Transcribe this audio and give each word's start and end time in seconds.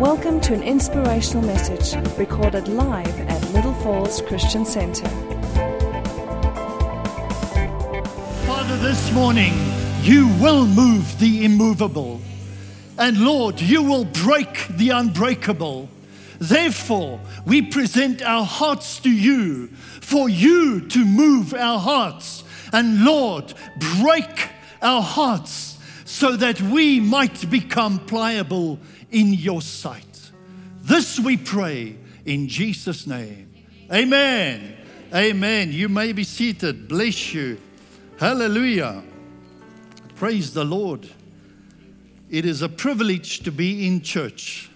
Welcome 0.00 0.42
to 0.42 0.52
an 0.52 0.62
inspirational 0.62 1.42
message 1.46 1.96
recorded 2.18 2.68
live 2.68 3.18
at 3.30 3.42
Little 3.54 3.72
Falls 3.76 4.20
Christian 4.20 4.66
Center. 4.66 5.08
Father, 8.44 8.76
this 8.76 9.10
morning 9.12 9.54
you 10.02 10.28
will 10.38 10.66
move 10.66 11.18
the 11.18 11.46
immovable. 11.46 12.20
And 12.98 13.24
Lord, 13.24 13.58
you 13.58 13.82
will 13.82 14.04
break 14.04 14.68
the 14.68 14.90
unbreakable. 14.90 15.88
Therefore, 16.38 17.18
we 17.46 17.62
present 17.62 18.20
our 18.20 18.44
hearts 18.44 19.00
to 19.00 19.10
you 19.10 19.68
for 20.02 20.28
you 20.28 20.86
to 20.88 21.06
move 21.06 21.54
our 21.54 21.78
hearts. 21.78 22.44
And 22.70 23.02
Lord, 23.02 23.54
break 24.02 24.50
our 24.82 25.00
hearts 25.00 25.78
so 26.04 26.36
that 26.36 26.60
we 26.60 27.00
might 27.00 27.48
become 27.50 27.98
pliable 28.00 28.78
in 29.16 29.32
your 29.32 29.62
sight. 29.62 30.30
This 30.82 31.18
we 31.18 31.38
pray 31.38 31.96
in 32.26 32.48
Jesus' 32.48 33.06
name. 33.06 33.50
Amen. 33.90 34.76
Amen. 35.14 35.72
You 35.72 35.88
may 35.88 36.12
be 36.12 36.22
seated. 36.22 36.86
Bless 36.86 37.32
you. 37.32 37.58
Hallelujah. 38.18 39.02
Praise 40.16 40.52
the 40.52 40.64
Lord. 40.64 41.08
It 42.28 42.44
is 42.44 42.60
a 42.60 42.68
privilege 42.68 43.40
to 43.44 43.50
be 43.50 43.86
in 43.86 44.02
church. 44.02 44.68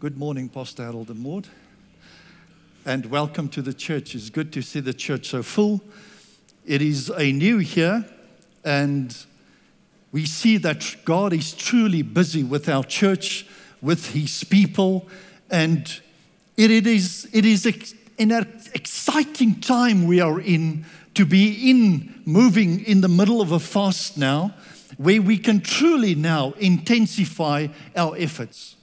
Good 0.00 0.16
morning, 0.16 0.48
Pastor 0.48 0.84
Harold 0.84 1.10
and 1.10 1.20
Maud. 1.20 1.46
And 2.86 3.04
welcome 3.06 3.50
to 3.50 3.60
the 3.60 3.74
church. 3.74 4.14
It's 4.14 4.30
good 4.30 4.54
to 4.54 4.62
see 4.62 4.80
the 4.80 4.94
church 4.94 5.28
so 5.28 5.42
full. 5.42 5.82
It 6.64 6.80
is 6.80 7.10
a 7.10 7.30
new 7.30 7.58
year, 7.58 8.06
and 8.64 9.14
we 10.14 10.24
see 10.24 10.58
that 10.58 10.94
God 11.04 11.32
is 11.32 11.52
truly 11.52 12.02
busy 12.02 12.44
with 12.44 12.68
our 12.68 12.84
church, 12.84 13.44
with 13.82 14.12
His 14.12 14.44
people, 14.44 15.08
and 15.50 16.00
it, 16.56 16.70
it 16.70 16.86
is, 16.86 17.28
it 17.32 17.44
is 17.44 17.66
in 18.16 18.30
an 18.30 18.46
exciting 18.74 19.60
time 19.60 20.06
we 20.06 20.20
are 20.20 20.40
in 20.40 20.86
to 21.14 21.26
be 21.26 21.68
in 21.68 22.22
moving 22.24 22.84
in 22.84 23.00
the 23.00 23.08
middle 23.08 23.40
of 23.40 23.50
a 23.50 23.58
fast 23.58 24.16
now, 24.16 24.54
where 24.98 25.20
we 25.20 25.36
can 25.36 25.60
truly 25.60 26.14
now 26.14 26.52
intensify 26.58 27.66
our 27.96 28.14
efforts. 28.16 28.76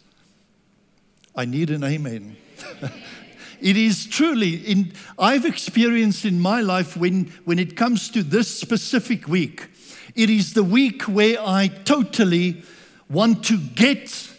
I 1.34 1.45
need 1.45 1.69
an 1.69 1.86
amen. 1.86 2.36
it 3.61 3.78
is 3.78 4.06
truly 4.06 4.56
in 4.56 4.91
I've 5.17 5.45
experienced 5.45 6.25
in 6.25 6.41
my 6.41 6.59
life 6.59 6.97
when 6.97 7.31
when 7.45 7.58
it 7.58 7.78
comes 7.78 8.09
to 8.09 8.22
this 8.22 8.53
specific 8.53 9.30
week 9.30 9.70
it 10.16 10.30
is 10.30 10.54
the 10.54 10.64
week 10.64 11.04
where 11.04 11.38
I 11.40 11.67
totally 11.67 12.64
want 13.09 13.45
to 13.45 13.58
get 13.58 14.30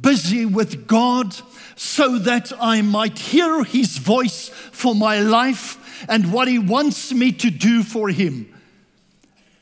busy 0.00 0.46
with 0.46 0.86
God 0.86 1.34
so 1.76 2.18
that 2.18 2.52
I 2.60 2.82
might 2.82 3.18
hear 3.18 3.64
His 3.64 3.98
voice 3.98 4.48
for 4.48 4.94
my 4.94 5.20
life 5.20 6.04
and 6.08 6.32
what 6.32 6.48
He 6.48 6.58
wants 6.58 7.12
me 7.12 7.32
to 7.32 7.50
do 7.50 7.82
for 7.82 8.08
Him. 8.08 8.52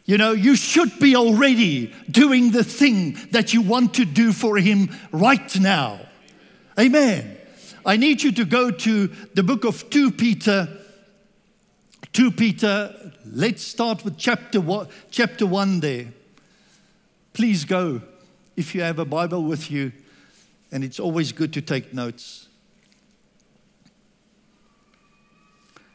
You 0.05 0.19
know, 0.19 0.33
you 0.33 0.55
should 0.55 0.99
be 0.99 1.17
already 1.17 1.93
doing 2.11 2.51
the 2.51 2.65
thing 2.65 3.19
that 3.31 3.55
you 3.55 3.63
want 3.63 3.95
to 3.95 4.05
do 4.05 4.33
for 4.33 4.59
Him 4.59 4.95
right 5.13 5.59
now. 5.59 6.01
Amen. 6.79 7.37
I 7.87 7.97
need 7.97 8.23
you 8.23 8.33
to 8.33 8.45
go 8.45 8.71
to 8.71 9.07
the 9.35 9.43
book 9.43 9.65
of 9.65 9.89
2 9.91 10.13
Peter 10.13 10.69
2 12.15 12.31
Peter, 12.31 13.04
let's 13.25 13.63
start 13.63 14.05
with 14.05 14.17
chapter 14.17 14.61
one, 14.61 14.89
chapter 15.11 15.47
1 15.47 15.81
there. 15.81 16.07
Please 17.33 17.65
go 17.65 18.01
if 18.57 18.75
you 18.75 18.83
have 18.83 18.99
a 18.99 19.05
Bible 19.05 19.43
with 19.43 19.71
you, 19.71 19.93
and 20.71 20.85
it's 20.85 21.01
always 21.01 21.33
good 21.33 21.53
to 21.53 21.61
take 21.61 21.93
notes. 21.93 22.49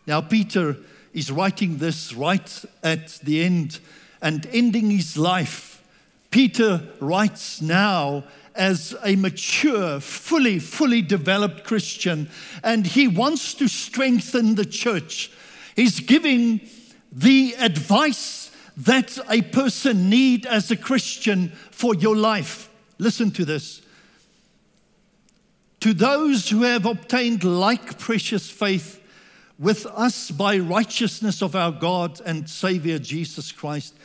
Now, 0.05 0.21
Peter 0.21 0.75
is 1.13 1.31
writing 1.31 1.77
this 1.77 2.13
right 2.13 2.65
at 2.83 3.19
the 3.23 3.43
end 3.43 3.79
and 4.21 4.47
ending 4.51 4.89
his 4.89 5.17
life. 5.17 5.83
Peter 6.31 6.81
writes 6.99 7.61
now 7.61 8.23
as 8.55 8.95
a 9.03 9.15
mature, 9.15 9.99
fully, 9.99 10.59
fully 10.59 11.01
developed 11.01 11.63
Christian, 11.63 12.29
and 12.63 12.85
he 12.85 13.07
wants 13.07 13.53
to 13.53 13.67
strengthen 13.67 14.55
the 14.55 14.65
church. 14.65 15.31
He's 15.75 15.99
giving 15.99 16.59
the 17.11 17.55
advice 17.57 18.51
that 18.77 19.17
a 19.29 19.41
person 19.41 20.09
need 20.09 20.45
as 20.45 20.71
a 20.71 20.77
Christian 20.77 21.49
for 21.71 21.93
your 21.95 22.15
life. 22.15 22.69
Listen 22.97 23.31
to 23.31 23.45
this. 23.45 23.81
To 25.81 25.93
those 25.93 26.49
who 26.49 26.63
have 26.63 26.85
obtained 26.85 27.43
like 27.43 27.99
precious 27.99 28.49
faith 28.49 29.01
with 29.57 29.85
us 29.85 30.31
by 30.31 30.57
righteousness 30.57 31.41
of 31.41 31.55
our 31.55 31.71
God 31.71 32.21
and 32.25 32.49
Savior 32.49 32.99
Jesus 32.99 33.51
Christ, 33.51 33.95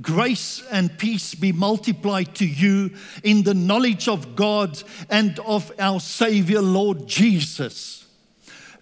grace 0.00 0.62
and 0.70 0.96
peace 0.98 1.34
be 1.34 1.52
multiplied 1.52 2.34
to 2.36 2.46
you 2.46 2.90
in 3.22 3.42
the 3.42 3.54
knowledge 3.54 4.08
of 4.08 4.34
God 4.34 4.82
and 5.10 5.38
of 5.40 5.70
our 5.78 6.00
Savior 6.00 6.62
Lord 6.62 7.06
Jesus. 7.06 8.06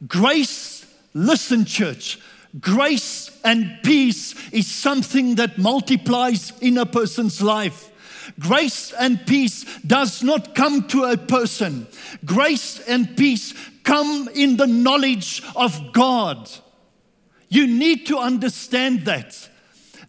Grace, 0.07 0.87
listen, 1.13 1.65
church, 1.65 2.19
Grace 2.59 3.31
and 3.45 3.79
peace 3.83 4.35
is 4.51 4.67
something 4.67 5.37
that 5.37 5.59
multiplies 5.59 6.53
in 6.61 6.79
a 6.79 6.87
person's 6.87 7.41
life. 7.41 7.91
Grace 8.39 8.93
and 8.93 9.25
peace 9.27 9.65
does 9.87 10.23
not 10.23 10.55
come 10.55 10.87
to 10.89 11.05
a 11.05 11.17
person. 11.17 11.87
Grace 12.25 12.81
and 12.81 13.17
peace 13.17 13.55
come 13.83 14.29
in 14.35 14.57
the 14.57 14.67
knowledge 14.67 15.43
of 15.55 15.93
God. 15.93 16.51
You 17.49 17.67
need 17.67 18.07
to 18.07 18.19
understand 18.19 19.05
that 19.07 19.49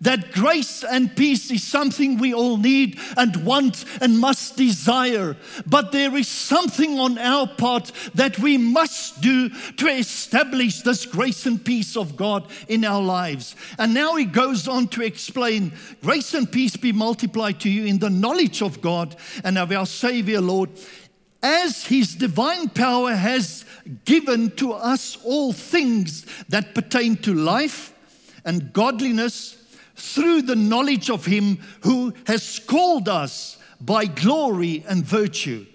that 0.02 0.32
grace 0.32 0.84
and 0.84 1.16
peace 1.16 1.52
is 1.52 1.64
something 1.64 2.18
we 2.18 2.34
all 2.34 2.58
need 2.58 3.00
and 3.16 3.46
want 3.46 3.86
and 4.02 4.20
must 4.20 4.58
desire. 4.58 5.38
But 5.66 5.92
there 5.92 6.16
is 6.18 6.28
something 6.28 7.00
on 7.00 7.18
our 7.18 7.48
part 7.48 7.92
that 8.16 8.40
we 8.40 8.58
must 8.58 9.22
do 9.22 9.50
to 9.50 9.88
establish 9.88 10.82
this 10.82 11.06
grace 11.06 11.46
and 11.46 11.64
peace 11.64 11.96
of 11.96 12.18
God 12.18 12.50
in 12.68 12.84
our 12.84 13.02
lives. 13.02 13.56
And 13.78 13.94
now 13.94 14.16
he 14.16 14.26
goes 14.26 14.68
on 14.68 14.88
to 14.90 15.04
explain 15.04 15.72
grace 16.02 16.34
and 16.34 16.52
peace 16.52 16.76
be 16.76 16.92
multiplied 16.92 17.60
to 17.62 17.70
you 17.70 17.86
in 17.86 18.00
the 18.00 18.10
knowledge 18.10 18.62
of 18.62 18.82
God 18.82 19.16
and 19.44 19.58
of 19.58 19.72
our 19.72 19.86
Savior, 19.86 20.42
Lord 20.42 20.70
as 21.44 21.86
his 21.86 22.14
divine 22.14 22.70
power 22.70 23.16
has 23.16 23.66
given 24.06 24.52
to 24.52 24.74
us 24.74 25.18
all 25.24 25.52
things 25.52 26.24
that 26.50 26.76
pertain 26.76 27.16
to 27.18 27.34
life 27.34 27.96
and 28.46 28.72
godliness 28.74 29.61
through 30.02 30.42
the 30.42 30.56
knowledge 30.56 31.10
of 31.10 31.26
Him 31.26 31.60
who 31.82 32.14
has 32.28 32.60
called 32.60 33.08
us 33.08 33.58
by 33.80 34.06
glory 34.06 34.84
and 34.88 35.06
virtue, 35.06 35.66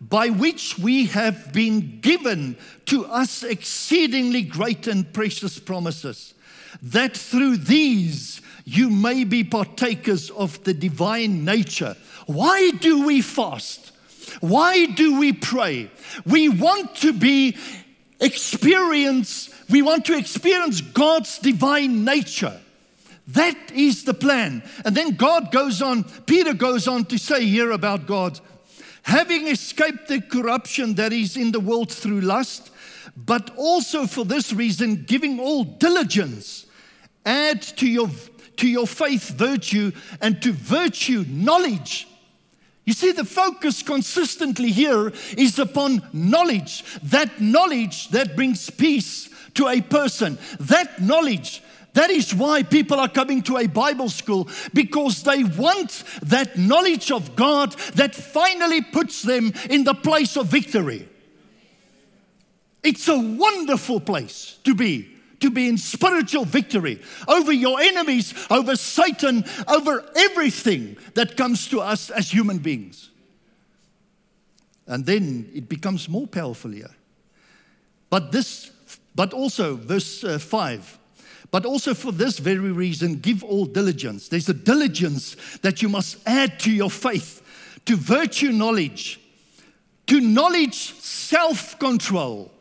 by 0.00 0.28
which 0.28 0.78
we 0.78 1.06
have 1.06 1.52
been 1.52 2.00
given 2.00 2.56
to 2.86 3.04
us 3.06 3.42
exceedingly 3.42 4.42
great 4.42 4.86
and 4.86 5.12
precious 5.12 5.58
promises, 5.58 6.34
that 6.82 7.16
through 7.16 7.56
these 7.56 8.40
you 8.64 8.90
may 8.90 9.24
be 9.24 9.44
partakers 9.44 10.30
of 10.30 10.62
the 10.64 10.74
divine 10.74 11.44
nature. 11.44 11.96
Why 12.26 12.70
do 12.70 13.06
we 13.06 13.20
fast? 13.20 13.92
Why 14.40 14.86
do 14.86 15.18
we 15.18 15.32
pray? 15.32 15.90
We 16.24 16.48
want 16.48 16.96
to 16.96 17.12
be 17.12 17.56
experience 18.20 19.50
we 19.68 19.82
want 19.82 20.04
to 20.06 20.16
experience 20.16 20.80
God's 20.80 21.38
divine 21.38 22.04
nature. 22.04 22.60
That 23.28 23.72
is 23.72 24.04
the 24.04 24.14
plan. 24.14 24.62
And 24.84 24.96
then 24.96 25.16
God 25.16 25.50
goes 25.50 25.82
on, 25.82 26.04
Peter 26.26 26.54
goes 26.54 26.86
on 26.86 27.06
to 27.06 27.18
say 27.18 27.44
here 27.44 27.72
about 27.72 28.06
God 28.06 28.40
having 29.06 29.46
escaped 29.46 30.08
the 30.08 30.20
corruption 30.20 30.94
that 30.94 31.12
is 31.12 31.36
in 31.36 31.52
the 31.52 31.60
world 31.60 31.92
through 31.92 32.20
lust, 32.20 32.72
but 33.16 33.56
also 33.56 34.04
for 34.04 34.24
this 34.24 34.52
reason, 34.52 35.04
giving 35.04 35.38
all 35.38 35.62
diligence, 35.62 36.66
add 37.24 37.62
to 37.62 37.86
your, 37.88 38.10
to 38.56 38.66
your 38.66 38.86
faith 38.86 39.28
virtue, 39.30 39.92
and 40.20 40.42
to 40.42 40.50
virtue 40.50 41.24
knowledge. 41.28 42.08
You 42.84 42.94
see, 42.94 43.12
the 43.12 43.24
focus 43.24 43.80
consistently 43.80 44.72
here 44.72 45.12
is 45.38 45.60
upon 45.60 46.02
knowledge. 46.12 46.84
That 47.04 47.40
knowledge 47.40 48.08
that 48.08 48.34
brings 48.34 48.70
peace 48.70 49.28
to 49.54 49.68
a 49.68 49.80
person. 49.82 50.36
That 50.58 51.00
knowledge 51.00 51.62
that 51.96 52.10
is 52.10 52.34
why 52.34 52.62
people 52.62 53.00
are 53.00 53.08
coming 53.08 53.40
to 53.44 53.56
a 53.56 53.66
Bible 53.66 54.10
school 54.10 54.50
because 54.74 55.22
they 55.22 55.44
want 55.44 56.04
that 56.20 56.58
knowledge 56.58 57.10
of 57.10 57.34
God 57.34 57.72
that 57.94 58.14
finally 58.14 58.82
puts 58.82 59.22
them 59.22 59.54
in 59.70 59.84
the 59.84 59.94
place 59.94 60.36
of 60.36 60.46
victory. 60.46 61.08
It's 62.82 63.08
a 63.08 63.18
wonderful 63.18 64.00
place 64.00 64.58
to 64.64 64.74
be, 64.74 65.08
to 65.40 65.50
be 65.50 65.68
in 65.68 65.78
spiritual 65.78 66.44
victory 66.44 67.00
over 67.26 67.50
your 67.50 67.80
enemies, 67.80 68.34
over 68.50 68.76
Satan, 68.76 69.46
over 69.66 70.04
everything 70.16 70.98
that 71.14 71.38
comes 71.38 71.66
to 71.68 71.80
us 71.80 72.10
as 72.10 72.30
human 72.30 72.58
beings. 72.58 73.08
And 74.86 75.06
then 75.06 75.50
it 75.54 75.66
becomes 75.66 76.10
more 76.10 76.26
powerful 76.26 76.72
here. 76.72 76.94
But 78.10 78.32
this, 78.32 78.70
but 79.14 79.32
also, 79.32 79.76
verse 79.76 80.22
uh, 80.24 80.38
5. 80.38 80.98
But 81.50 81.64
also 81.64 81.94
for 81.94 82.12
this 82.12 82.38
very 82.38 82.72
reason, 82.72 83.16
give 83.16 83.44
all 83.44 83.66
diligence. 83.66 84.28
There's 84.28 84.48
a 84.48 84.54
diligence 84.54 85.36
that 85.62 85.82
you 85.82 85.88
must 85.88 86.18
add 86.26 86.58
to 86.60 86.70
your 86.70 86.90
faith, 86.90 87.42
to 87.86 87.96
virtue 87.96 88.52
knowledge, 88.52 89.20
to 90.06 90.20
knowledge 90.20 90.94
self 90.94 91.78
control, 91.78 92.52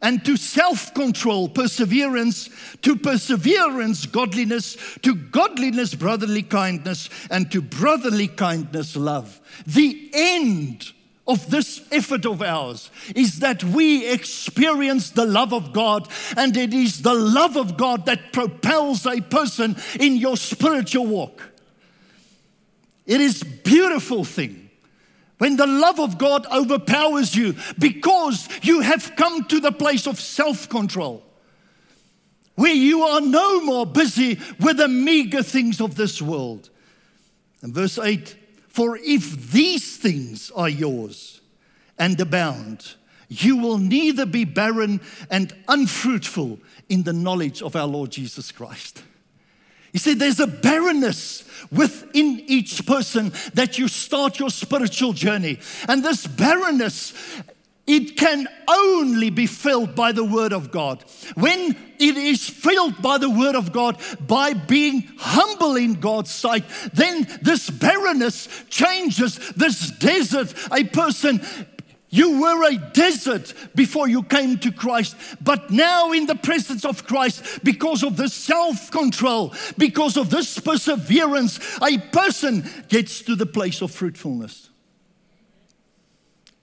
and 0.00 0.24
to 0.24 0.36
self 0.36 0.92
control 0.94 1.48
perseverance, 1.48 2.50
to 2.82 2.96
perseverance 2.96 4.06
godliness, 4.06 4.76
to 5.02 5.14
godliness 5.14 5.94
brotherly 5.94 6.42
kindness, 6.42 7.08
and 7.30 7.50
to 7.52 7.62
brotherly 7.62 8.28
kindness 8.28 8.96
love. 8.96 9.40
The 9.66 10.10
end 10.12 10.92
of 11.26 11.50
this 11.50 11.80
effort 11.92 12.26
of 12.26 12.42
ours 12.42 12.90
is 13.14 13.38
that 13.38 13.62
we 13.62 14.08
experience 14.10 15.10
the 15.10 15.24
love 15.24 15.52
of 15.52 15.72
God, 15.72 16.08
and 16.36 16.56
it 16.56 16.74
is 16.74 17.02
the 17.02 17.14
love 17.14 17.56
of 17.56 17.76
God 17.76 18.06
that 18.06 18.32
propels 18.32 19.06
a 19.06 19.20
person 19.20 19.76
in 20.00 20.16
your 20.16 20.36
spiritual 20.36 21.06
walk. 21.06 21.50
It 23.06 23.20
is 23.20 23.42
beautiful 23.42 24.24
thing 24.24 24.70
when 25.38 25.56
the 25.56 25.66
love 25.66 25.98
of 25.98 26.18
God 26.18 26.46
overpowers 26.46 27.34
you 27.34 27.56
because 27.78 28.48
you 28.62 28.80
have 28.80 29.14
come 29.16 29.44
to 29.44 29.60
the 29.60 29.72
place 29.72 30.06
of 30.06 30.20
self-control 30.20 31.24
where 32.54 32.74
you 32.74 33.02
are 33.02 33.20
no 33.20 33.60
more 33.62 33.86
busy 33.86 34.38
with 34.60 34.76
the 34.76 34.88
meager 34.88 35.42
things 35.42 35.80
of 35.80 35.94
this 35.96 36.20
world. 36.20 36.68
And 37.62 37.74
verse 37.74 37.98
8 37.98 38.36
for 38.72 38.96
if 38.96 39.52
these 39.52 39.96
things 39.96 40.50
are 40.54 40.68
yours 40.68 41.40
and 41.98 42.18
abound, 42.20 42.94
you 43.28 43.56
will 43.56 43.78
neither 43.78 44.26
be 44.26 44.44
barren 44.44 45.00
and 45.30 45.54
unfruitful 45.68 46.58
in 46.88 47.02
the 47.02 47.12
knowledge 47.12 47.62
of 47.62 47.76
our 47.76 47.86
Lord 47.86 48.10
Jesus 48.10 48.52
Christ. 48.52 49.02
He 49.92 49.98
said 49.98 50.18
there's 50.18 50.40
a 50.40 50.46
barrenness 50.46 51.44
within 51.70 52.42
each 52.46 52.86
person 52.86 53.32
that 53.54 53.78
you 53.78 53.88
start 53.88 54.38
your 54.38 54.50
spiritual 54.50 55.12
journey. 55.12 55.58
And 55.86 56.02
this 56.02 56.26
barrenness 56.26 57.12
it 57.86 58.16
can 58.16 58.46
only 58.68 59.30
be 59.30 59.46
filled 59.46 59.94
by 59.94 60.12
the 60.12 60.24
Word 60.24 60.52
of 60.52 60.70
God. 60.70 61.04
When 61.34 61.76
it 61.98 62.16
is 62.16 62.48
filled 62.48 63.02
by 63.02 63.18
the 63.18 63.30
Word 63.30 63.56
of 63.56 63.72
God, 63.72 64.00
by 64.20 64.54
being 64.54 65.08
humble 65.18 65.76
in 65.76 65.94
God's 65.94 66.30
sight, 66.30 66.64
then 66.92 67.26
this 67.42 67.70
barrenness 67.70 68.48
changes 68.70 69.36
this 69.52 69.90
desert. 69.90 70.54
A 70.70 70.84
person 70.84 71.40
you 72.12 72.42
were 72.42 72.68
a 72.68 72.76
desert 72.92 73.54
before 73.74 74.06
you 74.06 74.22
came 74.22 74.58
to 74.58 74.70
Christ, 74.70 75.16
but 75.40 75.70
now 75.70 76.12
in 76.12 76.26
the 76.26 76.34
presence 76.34 76.84
of 76.84 77.06
Christ, 77.06 77.64
because 77.64 78.02
of 78.02 78.18
this 78.18 78.34
self 78.34 78.90
control, 78.90 79.54
because 79.78 80.18
of 80.18 80.28
this 80.28 80.58
perseverance, 80.58 81.58
a 81.80 81.96
person 81.96 82.68
gets 82.88 83.22
to 83.22 83.34
the 83.34 83.46
place 83.46 83.80
of 83.80 83.92
fruitfulness. 83.92 84.68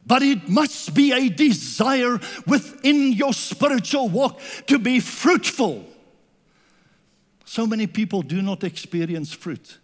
But 0.10 0.24
it 0.24 0.50
must 0.50 0.96
be 0.96 1.12
a 1.14 1.30
desire 1.30 2.20
within 2.48 3.14
your 3.14 3.32
spiritual 3.32 4.10
walk 4.10 4.42
to 4.66 4.80
be 4.80 5.00
fruitful. 5.00 5.86
So 7.46 7.68
many 7.68 7.86
people 7.86 8.24
do 8.24 8.42
not 8.42 8.64
experience 8.64 9.34
fruit. 9.34 9.78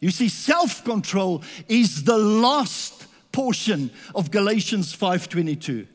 You 0.00 0.10
see, 0.12 0.30
self 0.30 0.82
control 0.82 1.42
is 1.68 2.04
the 2.04 2.16
last 2.16 3.06
portion 3.32 3.90
of 4.14 4.30
Galatians 4.30 4.94
5:22. 4.96 5.86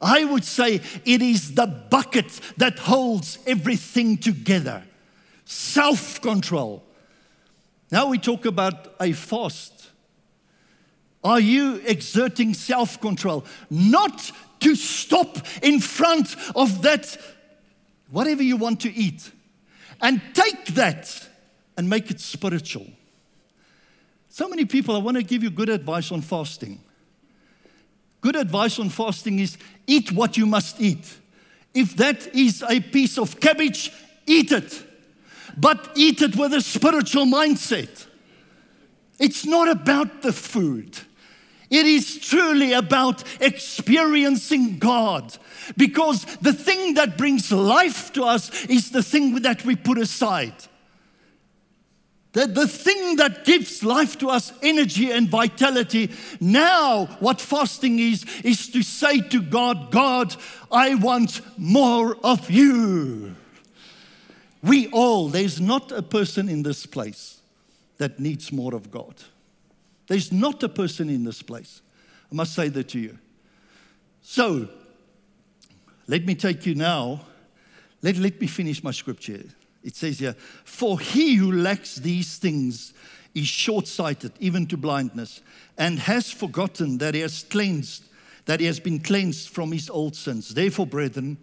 I 0.00 0.24
would 0.24 0.46
say 0.46 0.80
it 1.04 1.20
is 1.20 1.54
the 1.54 1.66
bucket 1.66 2.40
that 2.56 2.78
holds 2.78 3.38
everything 3.46 4.16
together. 4.16 4.82
Self 5.44 6.22
control. 6.22 6.82
Now 7.92 8.06
we 8.08 8.18
talk 8.18 8.46
about 8.46 8.94
a 8.98 9.12
fast 9.12 9.89
are 11.22 11.40
you 11.40 11.82
exerting 11.84 12.54
self 12.54 13.00
control? 13.00 13.44
Not 13.68 14.30
to 14.60 14.74
stop 14.74 15.38
in 15.62 15.80
front 15.80 16.34
of 16.54 16.82
that, 16.82 17.16
whatever 18.10 18.42
you 18.42 18.56
want 18.56 18.80
to 18.80 18.92
eat, 18.92 19.30
and 20.00 20.20
take 20.34 20.66
that 20.74 21.28
and 21.76 21.88
make 21.88 22.10
it 22.10 22.20
spiritual. 22.20 22.86
So 24.28 24.48
many 24.48 24.64
people, 24.64 24.94
I 24.94 24.98
want 24.98 25.16
to 25.16 25.22
give 25.22 25.42
you 25.42 25.50
good 25.50 25.68
advice 25.68 26.12
on 26.12 26.20
fasting. 26.20 26.80
Good 28.20 28.36
advice 28.36 28.78
on 28.78 28.88
fasting 28.88 29.38
is 29.38 29.58
eat 29.86 30.12
what 30.12 30.36
you 30.36 30.46
must 30.46 30.80
eat. 30.80 31.16
If 31.74 31.96
that 31.96 32.34
is 32.34 32.62
a 32.68 32.80
piece 32.80 33.18
of 33.18 33.40
cabbage, 33.40 33.92
eat 34.26 34.52
it. 34.52 34.86
But 35.56 35.90
eat 35.94 36.22
it 36.22 36.36
with 36.36 36.52
a 36.54 36.60
spiritual 36.60 37.24
mindset. 37.26 38.06
It's 39.18 39.44
not 39.44 39.68
about 39.68 40.22
the 40.22 40.32
food. 40.32 40.98
It 41.70 41.86
is 41.86 42.18
truly 42.18 42.72
about 42.72 43.22
experiencing 43.40 44.78
God. 44.78 45.36
Because 45.76 46.24
the 46.42 46.52
thing 46.52 46.94
that 46.94 47.16
brings 47.16 47.52
life 47.52 48.12
to 48.14 48.24
us 48.24 48.64
is 48.66 48.90
the 48.90 49.04
thing 49.04 49.42
that 49.42 49.64
we 49.64 49.76
put 49.76 49.96
aside. 49.96 50.54
The, 52.32 52.46
the 52.46 52.68
thing 52.68 53.16
that 53.16 53.44
gives 53.44 53.82
life 53.82 54.18
to 54.18 54.28
us, 54.28 54.52
energy 54.62 55.10
and 55.10 55.28
vitality. 55.28 56.10
Now, 56.40 57.06
what 57.18 57.40
fasting 57.40 57.98
is, 57.98 58.24
is 58.44 58.68
to 58.68 58.82
say 58.82 59.20
to 59.20 59.40
God, 59.40 59.90
God, 59.90 60.36
I 60.70 60.94
want 60.94 61.40
more 61.58 62.16
of 62.22 62.50
you. 62.50 63.34
We 64.62 64.88
all, 64.88 65.28
there's 65.28 65.60
not 65.60 65.90
a 65.90 66.02
person 66.02 66.48
in 66.48 66.62
this 66.62 66.86
place 66.86 67.40
that 67.98 68.20
needs 68.20 68.52
more 68.52 68.74
of 68.74 68.90
God. 68.90 69.14
There's 70.10 70.32
not 70.32 70.60
a 70.64 70.68
person 70.68 71.08
in 71.08 71.22
this 71.22 71.40
place. 71.40 71.82
I 72.32 72.34
must 72.34 72.52
say 72.52 72.68
that 72.68 72.88
to 72.88 72.98
you. 72.98 73.16
So, 74.22 74.68
let 76.08 76.26
me 76.26 76.34
take 76.34 76.66
you 76.66 76.74
now. 76.74 77.20
Let, 78.02 78.16
let 78.16 78.40
me 78.40 78.48
finish 78.48 78.82
my 78.82 78.90
scripture. 78.90 79.44
It 79.84 79.94
says 79.94 80.18
here, 80.18 80.34
For 80.64 80.98
he 80.98 81.36
who 81.36 81.52
lacks 81.52 81.94
these 81.94 82.38
things 82.38 82.92
is 83.36 83.46
short 83.46 83.86
sighted, 83.86 84.32
even 84.40 84.66
to 84.66 84.76
blindness, 84.76 85.42
and 85.78 86.00
has 86.00 86.28
forgotten 86.28 86.98
that 86.98 87.14
he 87.14 87.20
has 87.20 87.44
cleansed, 87.44 88.02
that 88.46 88.58
he 88.58 88.66
has 88.66 88.80
been 88.80 88.98
cleansed 88.98 89.50
from 89.50 89.70
his 89.70 89.88
old 89.88 90.16
sins. 90.16 90.54
Therefore, 90.54 90.88
brethren, 90.88 91.38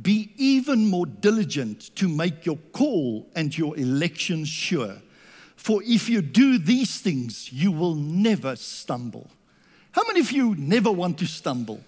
be 0.00 0.32
even 0.38 0.88
more 0.88 1.04
diligent 1.04 1.94
to 1.96 2.08
make 2.08 2.46
your 2.46 2.56
call 2.72 3.28
and 3.36 3.56
your 3.58 3.76
election 3.76 4.46
sure. 4.46 5.02
For 5.66 5.82
if 5.82 6.08
you 6.08 6.22
do 6.22 6.58
these 6.58 7.00
things, 7.00 7.52
you 7.52 7.72
will 7.72 7.96
never 7.96 8.54
stumble. 8.54 9.28
How 9.90 10.04
many 10.06 10.20
of 10.20 10.30
you 10.30 10.54
never 10.54 10.92
want 10.92 11.18
to 11.18 11.26
stumble? 11.26 11.80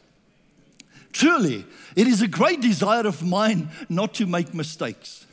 Truly, 1.13 1.65
it 1.95 2.09
is 2.09 2.21
a 2.21 2.27
great 2.27 2.61
desire 2.61 3.07
of 3.07 3.25
mine 3.25 3.69
not 3.89 4.15
to 4.15 4.27
make 4.27 4.53
mistakes. 4.53 5.27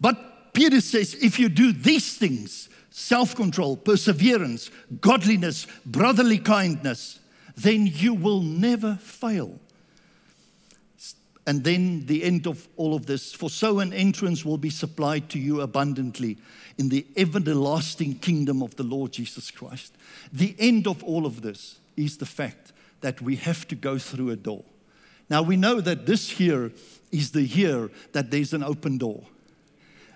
But 0.00 0.52
Peter 0.52 0.80
says, 0.80 1.14
if 1.14 1.40
you 1.40 1.48
do 1.48 1.72
these 1.72 2.16
things, 2.16 2.68
self 2.90 3.34
control, 3.34 3.76
perseverance, 3.76 4.70
godliness, 5.00 5.66
brotherly 5.84 6.38
kindness, 6.38 7.18
then 7.56 7.88
you 7.88 8.14
will 8.14 8.40
never 8.40 8.94
fail. 9.02 9.58
And 11.46 11.62
then 11.62 12.06
the 12.06 12.24
end 12.24 12.46
of 12.48 12.68
all 12.76 12.94
of 12.94 13.06
this 13.06 13.32
for 13.32 13.48
so 13.48 13.78
an 13.78 13.92
entrance 13.92 14.44
will 14.44 14.58
be 14.58 14.70
supplied 14.70 15.28
to 15.30 15.38
you 15.38 15.60
abundantly 15.60 16.38
in 16.76 16.88
the 16.88 17.06
everlasting 17.16 18.18
kingdom 18.18 18.62
of 18.62 18.74
the 18.74 18.82
Lord 18.82 19.12
Jesus 19.12 19.52
Christ. 19.52 19.94
The 20.32 20.56
end 20.58 20.88
of 20.88 21.04
all 21.04 21.24
of 21.24 21.42
this 21.42 21.78
is 21.96 22.18
the 22.18 22.26
fact 22.26 22.72
that 23.00 23.22
we 23.22 23.36
have 23.36 23.68
to 23.68 23.76
go 23.76 23.96
through 23.96 24.30
a 24.30 24.36
door. 24.36 24.64
Now 25.30 25.42
we 25.42 25.56
know 25.56 25.80
that 25.80 26.06
this 26.06 26.40
year 26.40 26.72
is 27.12 27.30
the 27.30 27.42
year 27.42 27.90
that 28.12 28.30
there's 28.30 28.52
an 28.52 28.64
open 28.64 28.98
door. 28.98 29.22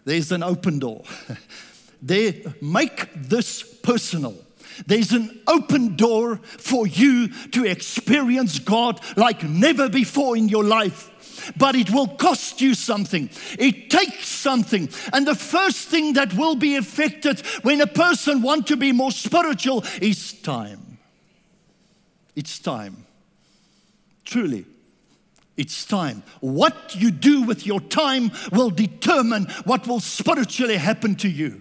There's 0.04 0.32
an 0.32 0.42
open 0.42 0.80
door. 0.80 1.04
they 2.02 2.44
make 2.60 3.08
this 3.14 3.62
personal. 3.62 4.34
There's 4.86 5.12
an 5.12 5.40
open 5.46 5.96
door 5.96 6.36
for 6.36 6.86
you 6.86 7.28
to 7.50 7.64
experience 7.64 8.58
God 8.58 9.00
like 9.16 9.42
never 9.42 9.88
before 9.88 10.36
in 10.36 10.48
your 10.48 10.64
life 10.64 11.10
but 11.56 11.74
it 11.74 11.90
will 11.90 12.06
cost 12.06 12.60
you 12.60 12.74
something. 12.74 13.30
It 13.58 13.90
takes 13.90 14.26
something. 14.26 14.88
And 15.12 15.26
the 15.26 15.34
first 15.34 15.88
thing 15.88 16.14
that 16.14 16.34
will 16.34 16.54
be 16.54 16.76
affected 16.76 17.40
when 17.62 17.80
a 17.80 17.86
person 17.86 18.42
wants 18.42 18.68
to 18.68 18.76
be 18.76 18.92
more 18.92 19.10
spiritual 19.10 19.84
is 20.00 20.32
time. 20.34 20.98
It's 22.36 22.58
time. 22.58 23.06
Truly. 24.24 24.64
It's 25.56 25.84
time. 25.84 26.22
What 26.40 26.94
you 26.94 27.10
do 27.10 27.42
with 27.42 27.66
your 27.66 27.80
time 27.80 28.30
will 28.52 28.70
determine 28.70 29.46
what 29.64 29.86
will 29.86 30.00
spiritually 30.00 30.76
happen 30.76 31.16
to 31.16 31.28
you. 31.28 31.60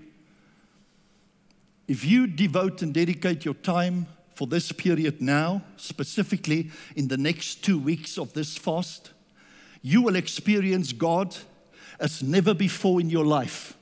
If 1.89 2.05
you 2.05 2.27
devote 2.27 2.83
and 2.83 2.93
dedicate 2.93 3.43
your 3.43 3.55
time 3.55 4.05
for 4.35 4.45
this 4.45 4.71
period 4.71 5.23
now, 5.23 5.63
specifically 5.75 6.69
in 6.95 7.07
the 7.07 7.17
next 7.17 7.63
two 7.63 7.79
weeks 7.79 8.19
of 8.19 8.31
this 8.33 8.55
fast, 8.55 9.09
you 9.81 10.03
will 10.03 10.15
experience 10.15 10.93
God 10.93 11.35
as 11.99 12.21
never 12.21 12.53
before 12.53 13.01
in 13.01 13.09
your 13.09 13.25
life. 13.25 13.75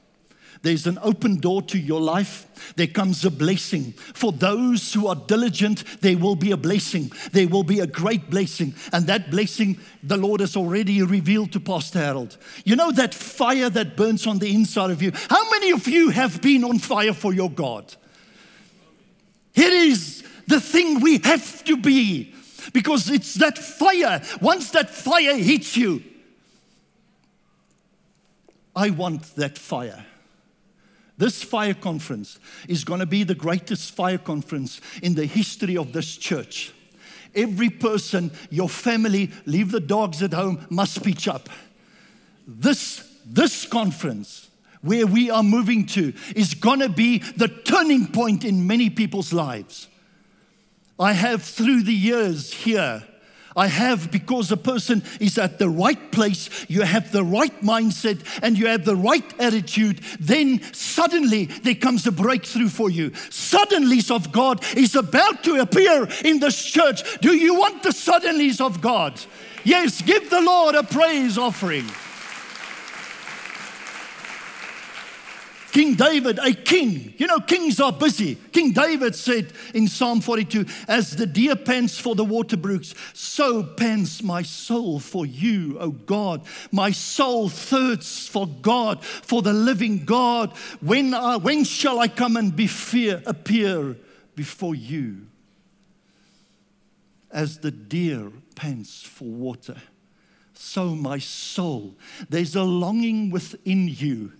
There's 0.61 0.87
an 0.87 0.99
open 1.01 1.39
door 1.39 1.61
to 1.63 1.77
your 1.77 2.01
life. 2.01 2.73
There 2.75 2.87
comes 2.87 3.23
a 3.25 3.31
blessing. 3.31 3.93
For 3.93 4.31
those 4.31 4.93
who 4.93 5.07
are 5.07 5.15
diligent, 5.15 5.83
there 6.01 6.17
will 6.17 6.35
be 6.35 6.51
a 6.51 6.57
blessing. 6.57 7.11
There 7.31 7.47
will 7.47 7.63
be 7.63 7.79
a 7.79 7.87
great 7.87 8.29
blessing. 8.29 8.73
And 8.91 9.07
that 9.07 9.29
blessing, 9.29 9.79
the 10.03 10.17
Lord 10.17 10.41
has 10.41 10.55
already 10.55 11.01
revealed 11.03 11.51
to 11.53 11.59
Pastor 11.59 11.99
Harold. 11.99 12.37
You 12.65 12.75
know 12.75 12.91
that 12.91 13.13
fire 13.13 13.69
that 13.69 13.95
burns 13.95 14.27
on 14.27 14.39
the 14.39 14.53
inside 14.53 14.91
of 14.91 15.01
you? 15.01 15.11
How 15.29 15.49
many 15.51 15.71
of 15.71 15.87
you 15.87 16.09
have 16.09 16.41
been 16.41 16.63
on 16.63 16.79
fire 16.79 17.13
for 17.13 17.33
your 17.33 17.49
God? 17.49 17.95
It 19.55 19.73
is 19.73 20.23
the 20.47 20.61
thing 20.61 21.01
we 21.01 21.19
have 21.19 21.63
to 21.65 21.77
be 21.77 22.33
because 22.73 23.09
it's 23.09 23.35
that 23.35 23.57
fire. 23.57 24.21
Once 24.41 24.71
that 24.71 24.89
fire 24.89 25.35
hits 25.35 25.75
you, 25.75 26.03
I 28.75 28.91
want 28.91 29.35
that 29.35 29.57
fire. 29.57 30.05
This 31.17 31.43
fire 31.43 31.73
conference 31.73 32.39
is 32.67 32.83
going 32.83 32.99
to 32.99 33.05
be 33.05 33.23
the 33.23 33.35
greatest 33.35 33.95
fire 33.95 34.19
conference 34.19 34.79
in 35.01 35.15
the 35.15 35.25
history 35.25 35.75
of 35.75 35.91
this 35.91 36.15
church. 36.15 36.73
Every 37.33 37.69
person, 37.69 38.31
your 38.49 38.69
family, 38.69 39.31
leave 39.45 39.71
the 39.71 39.79
dogs 39.79 40.21
at 40.21 40.33
home, 40.33 40.65
must 40.69 41.03
pitch 41.03 41.27
up. 41.27 41.49
This, 42.47 43.03
this 43.25 43.65
conference, 43.65 44.49
where 44.81 45.07
we 45.07 45.29
are 45.29 45.43
moving 45.43 45.85
to, 45.87 46.13
is 46.35 46.53
going 46.53 46.79
to 46.79 46.89
be 46.89 47.19
the 47.19 47.47
turning 47.47 48.07
point 48.07 48.45
in 48.45 48.67
many 48.67 48.89
people's 48.89 49.33
lives. 49.33 49.87
I 50.99 51.13
have, 51.13 51.43
through 51.43 51.83
the 51.83 51.93
years 51.93 52.53
here, 52.53 53.03
I 53.57 53.67
have 53.67 54.11
because 54.11 54.51
a 54.51 54.57
person 54.57 55.03
is 55.19 55.39
at 55.39 55.57
the 55.57 55.67
right 55.67 56.11
place, 56.11 56.49
you 56.69 56.83
have 56.83 57.11
the 57.11 57.23
right 57.23 57.59
mindset, 57.61 58.21
and 58.43 58.55
you 58.55 58.67
have 58.67 58.85
the 58.85 58.95
right 58.95 59.25
attitude, 59.39 60.01
then 60.19 60.61
suddenly 60.73 61.45
there 61.45 61.75
comes 61.75 62.05
a 62.05 62.11
breakthrough 62.11 62.69
for 62.69 62.91
you. 62.91 63.09
Suddenlies 63.09 64.15
of 64.15 64.31
God 64.31 64.63
is 64.77 64.95
about 64.95 65.43
to 65.45 65.59
appear 65.59 66.07
in 66.23 66.39
this 66.39 66.63
church. 66.63 67.19
Do 67.19 67.35
you 67.35 67.55
want 67.55 67.81
the 67.81 67.89
suddenlies 67.89 68.61
of 68.61 68.79
God? 68.79 69.19
Yes, 69.63 70.03
give 70.03 70.29
the 70.29 70.41
Lord 70.41 70.75
a 70.75 70.83
praise 70.83 71.39
offering. 71.39 71.87
King 75.71 75.95
David, 75.95 76.39
a 76.39 76.53
king. 76.53 77.13
You 77.17 77.27
know, 77.27 77.39
kings 77.39 77.79
are 77.79 77.91
busy. 77.91 78.35
King 78.35 78.71
David 78.71 79.15
said 79.15 79.51
in 79.73 79.87
Psalm 79.87 80.21
42 80.21 80.65
As 80.87 81.15
the 81.15 81.25
deer 81.25 81.55
pants 81.55 81.99
for 81.99 82.15
the 82.15 82.23
water 82.23 82.57
brooks, 82.57 82.93
so 83.13 83.63
pants 83.63 84.23
my 84.23 84.43
soul 84.43 84.99
for 84.99 85.25
you, 85.25 85.77
O 85.79 85.91
God. 85.91 86.43
My 86.71 86.91
soul 86.91 87.49
thirsts 87.49 88.27
for 88.27 88.47
God, 88.47 89.03
for 89.03 89.41
the 89.41 89.53
living 89.53 90.05
God. 90.05 90.55
When, 90.79 91.13
uh, 91.13 91.39
when 91.39 91.63
shall 91.63 91.99
I 91.99 92.07
come 92.07 92.37
and 92.37 92.55
be 92.55 92.67
fear, 92.67 93.21
appear 93.25 93.97
before 94.35 94.75
you? 94.75 95.27
As 97.29 97.59
the 97.59 97.71
deer 97.71 98.31
pants 98.55 99.03
for 99.03 99.25
water, 99.25 99.75
so 100.53 100.95
my 100.95 101.19
soul. 101.19 101.95
There's 102.29 102.55
a 102.55 102.63
longing 102.63 103.29
within 103.31 103.89
you 103.89 104.31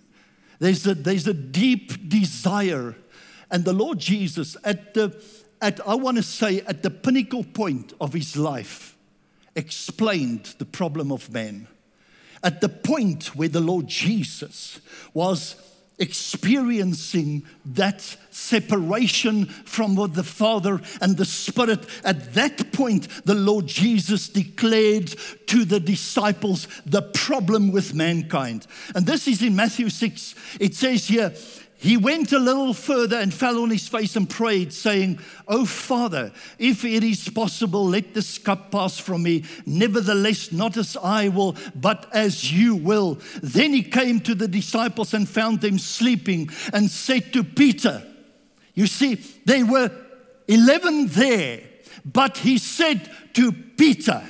there's 0.58 0.86
a, 0.86 0.94
there's 0.94 1.26
a 1.26 1.34
deep 1.34 2.08
desire. 2.08 2.96
And 3.50 3.64
the 3.64 3.72
Lord 3.72 3.98
Jesus, 3.98 4.56
at 4.64 4.94
the, 4.94 5.20
at, 5.60 5.86
I 5.86 5.94
want 5.94 6.16
to 6.16 6.22
say, 6.22 6.60
at 6.60 6.82
the 6.82 6.90
pinnacle 6.90 7.44
point 7.44 7.92
of 8.00 8.12
his 8.12 8.36
life, 8.36 8.96
explained 9.54 10.54
the 10.58 10.64
problem 10.64 11.10
of 11.10 11.32
man. 11.32 11.68
At 12.42 12.60
the 12.60 12.68
point 12.68 13.34
where 13.34 13.48
the 13.48 13.60
Lord 13.60 13.88
Jesus 13.88 14.80
was 15.12 15.56
experiencing 15.98 17.44
that 17.64 18.00
separation 18.30 19.46
from 19.46 19.96
the 20.12 20.24
Father 20.24 20.80
and 21.00 21.16
the 21.16 21.24
Spirit. 21.24 21.86
At 22.04 22.34
that 22.34 22.72
point, 22.72 23.08
the 23.24 23.34
Lord 23.34 23.66
Jesus 23.66 24.28
declared 24.28 25.14
to 25.46 25.64
the 25.64 25.80
disciples 25.80 26.68
the 26.86 27.02
problem 27.02 27.72
with 27.72 27.94
mankind. 27.94 28.66
And 28.94 29.06
this 29.06 29.26
is 29.26 29.42
in 29.42 29.56
Matthew 29.56 29.90
6. 29.90 30.34
It 30.60 30.74
says 30.74 31.08
here, 31.08 31.32
he 31.80 31.96
went 31.96 32.32
a 32.32 32.40
little 32.40 32.74
further 32.74 33.18
and 33.18 33.32
fell 33.32 33.62
on 33.62 33.70
his 33.70 33.86
face 33.86 34.16
and 34.16 34.28
prayed, 34.28 34.72
saying, 34.72 35.20
Oh, 35.46 35.64
Father, 35.64 36.32
if 36.58 36.84
it 36.84 37.04
is 37.04 37.28
possible, 37.28 37.86
let 37.86 38.14
this 38.14 38.36
cup 38.36 38.72
pass 38.72 38.98
from 38.98 39.22
me. 39.22 39.44
Nevertheless, 39.64 40.50
not 40.50 40.76
as 40.76 40.96
I 40.96 41.28
will, 41.28 41.54
but 41.76 42.08
as 42.12 42.52
you 42.52 42.74
will. 42.74 43.20
Then 43.44 43.72
he 43.72 43.84
came 43.84 44.18
to 44.22 44.34
the 44.34 44.48
disciples 44.48 45.14
and 45.14 45.28
found 45.28 45.60
them 45.60 45.78
sleeping 45.78 46.50
and 46.72 46.90
said 46.90 47.32
to 47.34 47.44
Peter, 47.44 48.02
You 48.74 48.88
see, 48.88 49.14
they 49.44 49.62
were 49.62 49.92
11 50.48 51.06
there, 51.08 51.60
but 52.04 52.38
he 52.38 52.58
said 52.58 53.08
to 53.34 53.52
Peter, 53.52 54.28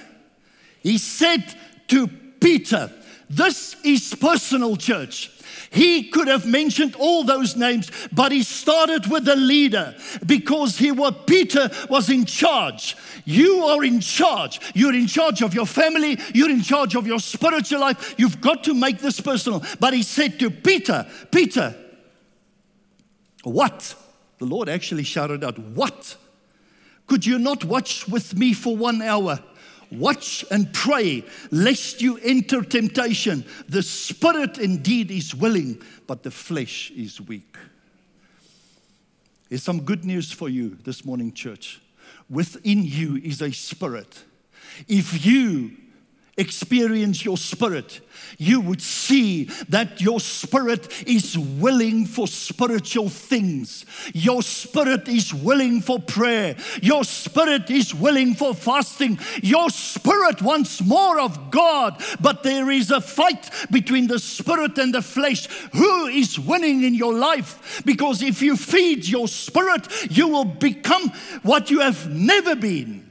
He 0.82 0.98
said 0.98 1.44
to 1.88 2.08
Peter, 2.08 2.92
This 3.30 3.74
is 3.84 4.14
personal, 4.14 4.76
church. 4.76 5.30
He 5.70 6.04
could 6.04 6.28
have 6.28 6.46
mentioned 6.46 6.96
all 6.98 7.24
those 7.24 7.56
names, 7.56 7.90
but 8.12 8.32
he 8.32 8.42
started 8.42 9.06
with 9.10 9.24
the 9.24 9.36
leader 9.36 9.94
because 10.24 10.78
he 10.78 10.90
was 10.92 11.14
Peter 11.26 11.70
was 11.90 12.08
in 12.08 12.24
charge. 12.24 12.96
You 13.24 13.64
are 13.64 13.84
in 13.84 14.00
charge. 14.00 14.60
You're 14.74 14.94
in 14.94 15.06
charge 15.06 15.42
of 15.42 15.54
your 15.54 15.66
family, 15.66 16.18
you're 16.34 16.50
in 16.50 16.62
charge 16.62 16.94
of 16.94 17.06
your 17.06 17.18
spiritual 17.20 17.80
life. 17.80 18.14
You've 18.16 18.40
got 18.40 18.64
to 18.64 18.74
make 18.74 18.98
this 18.98 19.20
personal. 19.20 19.62
But 19.78 19.92
he 19.92 20.02
said 20.02 20.38
to 20.40 20.50
Peter, 20.50 21.06
Peter, 21.30 21.74
what? 23.42 23.94
The 24.38 24.46
Lord 24.46 24.68
actually 24.68 25.04
shouted 25.04 25.44
out, 25.44 25.58
What? 25.58 26.16
Could 27.06 27.24
you 27.24 27.38
not 27.38 27.64
watch 27.64 28.06
with 28.06 28.36
me 28.36 28.52
for 28.52 28.76
one 28.76 29.00
hour? 29.02 29.40
Watch 29.90 30.44
and 30.50 30.72
pray 30.72 31.24
lest 31.50 32.02
you 32.02 32.18
enter 32.18 32.62
temptation. 32.62 33.44
The 33.68 33.82
spirit 33.82 34.58
indeed 34.58 35.10
is 35.10 35.34
willing, 35.34 35.82
but 36.06 36.22
the 36.22 36.30
flesh 36.30 36.90
is 36.90 37.20
weak. 37.20 37.56
Here's 39.48 39.62
some 39.62 39.80
good 39.80 40.04
news 40.04 40.30
for 40.30 40.48
you 40.48 40.76
this 40.84 41.04
morning, 41.04 41.32
church. 41.32 41.80
Within 42.28 42.84
you 42.84 43.16
is 43.16 43.40
a 43.40 43.50
spirit. 43.50 44.24
If 44.86 45.24
you 45.24 45.76
experience 46.38 47.24
your 47.24 47.36
spirit, 47.36 48.00
you 48.38 48.60
would 48.60 48.80
see 48.80 49.44
that 49.68 50.00
your 50.00 50.20
spirit 50.20 51.06
is 51.06 51.36
willing 51.36 52.06
for 52.06 52.26
spiritual 52.26 53.08
things. 53.08 53.84
Your 54.14 54.42
spirit 54.42 55.08
is 55.08 55.34
willing 55.34 55.80
for 55.80 55.98
prayer. 55.98 56.56
Your 56.80 57.04
spirit 57.04 57.70
is 57.70 57.94
willing 57.94 58.34
for 58.34 58.54
fasting. 58.54 59.18
Your 59.42 59.70
spirit 59.70 60.40
wants 60.40 60.80
more 60.82 61.20
of 61.20 61.50
God, 61.50 62.02
but 62.20 62.42
there 62.42 62.70
is 62.70 62.90
a 62.90 63.00
fight 63.00 63.50
between 63.70 64.06
the 64.06 64.18
spirit 64.18 64.78
and 64.78 64.94
the 64.94 65.02
flesh. 65.02 65.46
Who 65.72 66.06
is 66.06 66.38
winning 66.38 66.84
in 66.84 66.94
your 66.94 67.14
life? 67.14 67.82
Because 67.84 68.22
if 68.22 68.40
you 68.40 68.56
feed 68.56 69.06
your 69.06 69.28
spirit, 69.28 69.88
you 70.10 70.28
will 70.28 70.44
become 70.44 71.10
what 71.42 71.70
you 71.70 71.80
have 71.80 72.08
never 72.08 72.54
been. 72.54 73.10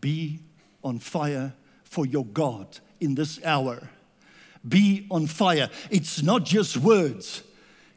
Be 0.00 0.40
on 0.88 0.98
fire 0.98 1.54
for 1.84 2.06
your 2.06 2.24
God 2.24 2.78
in 3.00 3.14
this 3.14 3.42
hour. 3.44 3.88
Be 4.66 5.06
on 5.10 5.26
fire. 5.26 5.70
It's 5.90 6.22
not 6.22 6.44
just 6.44 6.76
words, 6.76 7.42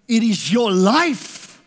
it 0.07 0.23
is 0.23 0.51
your 0.51 0.71
life. 0.71 1.61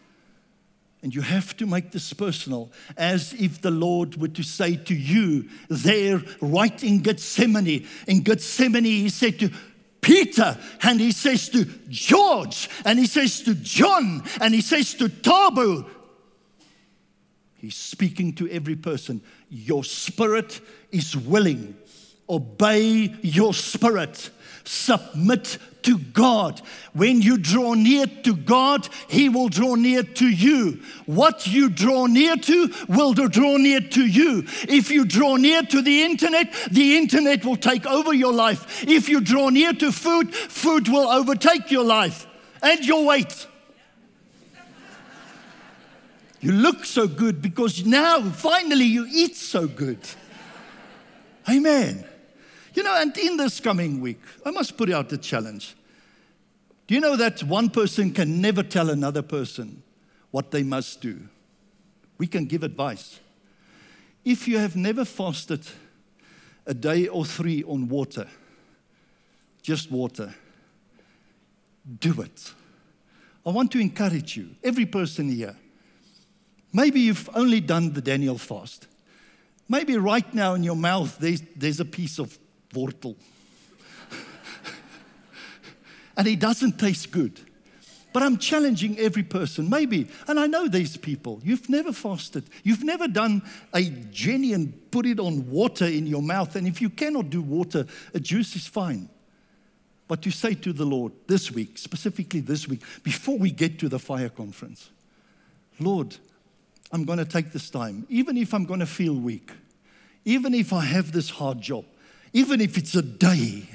And 1.02 1.14
you 1.14 1.20
have 1.20 1.54
to 1.58 1.66
make 1.66 1.90
this 1.90 2.14
personal, 2.14 2.72
as 2.96 3.34
if 3.34 3.60
the 3.60 3.70
Lord 3.70 4.16
were 4.16 4.28
to 4.28 4.42
say 4.42 4.76
to 4.76 4.94
you 4.94 5.50
there, 5.68 6.22
right 6.40 6.82
in 6.82 7.00
Gethsemane. 7.00 7.86
In 8.08 8.22
Gethsemane, 8.22 8.84
He 8.84 9.10
said 9.10 9.38
to 9.40 9.50
Peter, 10.00 10.58
and 10.82 10.98
He 10.98 11.12
says 11.12 11.50
to 11.50 11.66
George, 11.90 12.70
and 12.86 12.98
He 12.98 13.06
says 13.06 13.42
to 13.42 13.54
John, 13.54 14.22
and 14.40 14.54
He 14.54 14.62
says 14.62 14.94
to 14.94 15.10
Tabu. 15.10 15.84
He's 17.64 17.76
speaking 17.76 18.34
to 18.34 18.50
every 18.50 18.76
person. 18.76 19.22
Your 19.48 19.84
spirit 19.84 20.60
is 20.92 21.16
willing. 21.16 21.74
Obey 22.28 23.14
your 23.22 23.54
spirit. 23.54 24.28
Submit 24.64 25.56
to 25.84 25.96
God. 25.96 26.60
When 26.92 27.22
you 27.22 27.38
draw 27.38 27.72
near 27.72 28.06
to 28.24 28.36
God, 28.36 28.86
He 29.08 29.30
will 29.30 29.48
draw 29.48 29.76
near 29.76 30.02
to 30.02 30.28
you. 30.28 30.82
What 31.06 31.46
you 31.46 31.70
draw 31.70 32.04
near 32.04 32.36
to 32.36 32.70
will 32.86 33.14
draw 33.14 33.56
near 33.56 33.80
to 33.80 34.04
you. 34.04 34.44
If 34.68 34.90
you 34.90 35.06
draw 35.06 35.36
near 35.36 35.62
to 35.62 35.80
the 35.80 36.02
internet, 36.02 36.52
the 36.70 36.98
internet 36.98 37.46
will 37.46 37.56
take 37.56 37.86
over 37.86 38.12
your 38.12 38.34
life. 38.34 38.86
If 38.86 39.08
you 39.08 39.22
draw 39.22 39.48
near 39.48 39.72
to 39.72 39.90
food, 39.90 40.34
food 40.34 40.88
will 40.88 41.08
overtake 41.08 41.70
your 41.70 41.84
life 41.84 42.26
and 42.62 42.84
your 42.84 43.06
weight. 43.06 43.46
You 46.44 46.52
look 46.52 46.84
so 46.84 47.08
good 47.08 47.40
because 47.40 47.86
now 47.86 48.20
finally 48.20 48.84
you 48.84 49.06
eat 49.10 49.34
so 49.34 49.66
good. 49.66 49.98
Amen. 51.48 52.04
You 52.74 52.82
know, 52.82 52.94
and 53.00 53.16
in 53.16 53.38
this 53.38 53.60
coming 53.60 54.02
week, 54.02 54.20
I 54.44 54.50
must 54.50 54.76
put 54.76 54.90
out 54.90 55.08
the 55.08 55.16
challenge. 55.16 55.74
Do 56.86 56.94
you 56.94 57.00
know 57.00 57.16
that 57.16 57.42
one 57.44 57.70
person 57.70 58.12
can 58.12 58.42
never 58.42 58.62
tell 58.62 58.90
another 58.90 59.22
person 59.22 59.82
what 60.32 60.50
they 60.50 60.62
must 60.62 61.00
do? 61.00 61.18
We 62.18 62.26
can 62.26 62.44
give 62.44 62.62
advice. 62.62 63.20
If 64.22 64.46
you 64.46 64.58
have 64.58 64.76
never 64.76 65.06
fasted 65.06 65.66
a 66.66 66.74
day 66.74 67.08
or 67.08 67.24
three 67.24 67.64
on 67.64 67.88
water, 67.88 68.26
just 69.62 69.90
water, 69.90 70.34
do 72.00 72.20
it. 72.20 72.52
I 73.46 73.50
want 73.50 73.72
to 73.72 73.78
encourage 73.78 74.36
you, 74.36 74.50
every 74.62 74.84
person 74.84 75.30
here. 75.30 75.56
Maybe 76.74 77.00
you've 77.00 77.30
only 77.34 77.60
done 77.60 77.92
the 77.92 78.02
Daniel 78.02 78.36
fast. 78.36 78.88
Maybe 79.68 79.96
right 79.96 80.34
now 80.34 80.54
in 80.54 80.64
your 80.64 80.76
mouth 80.76 81.16
there's, 81.18 81.40
there's 81.56 81.80
a 81.80 81.84
piece 81.84 82.18
of 82.18 82.36
wortel. 82.74 83.14
and 86.16 86.26
it 86.26 86.40
doesn't 86.40 86.78
taste 86.78 87.12
good. 87.12 87.40
But 88.12 88.24
I'm 88.24 88.38
challenging 88.38 88.98
every 88.98 89.22
person, 89.22 89.70
maybe, 89.70 90.08
and 90.28 90.38
I 90.38 90.46
know 90.46 90.68
these 90.68 90.96
people, 90.96 91.40
you've 91.42 91.68
never 91.68 91.92
fasted. 91.92 92.44
You've 92.62 92.84
never 92.84 93.08
done 93.08 93.42
a 93.72 93.82
genuine 93.82 94.72
put 94.90 95.06
it 95.06 95.18
on 95.18 95.50
water 95.50 95.86
in 95.86 96.06
your 96.06 96.22
mouth. 96.22 96.54
And 96.54 96.68
if 96.68 96.80
you 96.80 96.90
cannot 96.90 97.30
do 97.30 97.42
water, 97.42 97.86
a 98.12 98.20
juice 98.20 98.54
is 98.54 98.66
fine. 98.66 99.08
But 100.06 100.26
you 100.26 100.32
say 100.32 100.54
to 100.54 100.72
the 100.72 100.84
Lord 100.84 101.12
this 101.26 101.50
week, 101.50 101.78
specifically 101.78 102.40
this 102.40 102.68
week, 102.68 102.82
before 103.02 103.38
we 103.38 103.50
get 103.50 103.78
to 103.80 103.88
the 103.88 103.98
fire 103.98 104.28
conference, 104.28 104.90
Lord, 105.80 106.16
I'm 106.92 107.04
going 107.04 107.18
to 107.18 107.24
take 107.24 107.52
this 107.52 107.70
time, 107.70 108.06
even 108.08 108.36
if 108.36 108.54
I'm 108.54 108.64
going 108.64 108.80
to 108.80 108.86
feel 108.86 109.14
weak, 109.14 109.50
even 110.24 110.54
if 110.54 110.72
I 110.72 110.84
have 110.84 111.12
this 111.12 111.30
hard 111.30 111.60
job, 111.60 111.84
even 112.32 112.60
if 112.60 112.78
it's 112.78 112.94
a 112.94 113.02
day, 113.02 113.68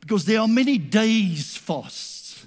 because 0.00 0.24
there 0.24 0.40
are 0.40 0.48
many 0.48 0.78
days 0.78 1.56
fasts, 1.56 2.46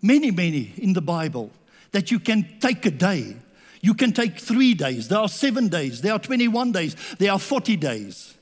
many, 0.00 0.30
many 0.30 0.72
in 0.78 0.92
the 0.92 1.00
Bible 1.00 1.50
that 1.92 2.10
you 2.10 2.18
can 2.18 2.58
take 2.60 2.84
a 2.86 2.90
day. 2.90 3.36
You 3.80 3.94
can 3.94 4.12
take 4.12 4.38
three 4.38 4.74
days. 4.74 5.08
There 5.08 5.18
are 5.18 5.28
seven 5.28 5.68
days. 5.68 6.00
There 6.00 6.12
are 6.12 6.18
21 6.18 6.72
days. 6.72 6.96
There 7.18 7.30
are 7.30 7.38
40 7.38 7.76
days. 7.76 8.34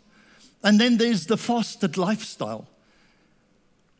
And 0.62 0.81
then 0.81 0.97
there's 0.97 1.27
the 1.27 1.37
fasted 1.37 1.99
lifestyle. 1.99 2.67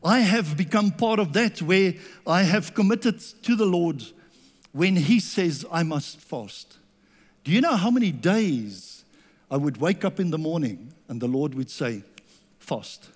I 0.03 0.19
have 0.19 0.57
become 0.57 0.91
part 0.91 1.19
of 1.19 1.33
that 1.33 1.61
where 1.61 1.93
I 2.25 2.43
have 2.43 2.73
committed 2.73 3.19
to 3.43 3.55
the 3.55 3.65
Lord 3.65 4.03
when 4.73 4.95
He 4.97 5.19
says 5.19 5.65
I 5.71 5.83
must 5.83 6.19
fast. 6.19 6.77
Do 7.43 7.51
you 7.51 7.61
know 7.61 7.75
how 7.75 7.89
many 7.89 8.11
days 8.11 9.05
I 9.49 9.57
would 9.57 9.77
wake 9.77 10.03
up 10.03 10.19
in 10.19 10.31
the 10.31 10.37
morning 10.37 10.93
and 11.07 11.21
the 11.21 11.27
Lord 11.27 11.55
would 11.55 11.69
say, 11.69 12.03
Fast? 12.59 13.09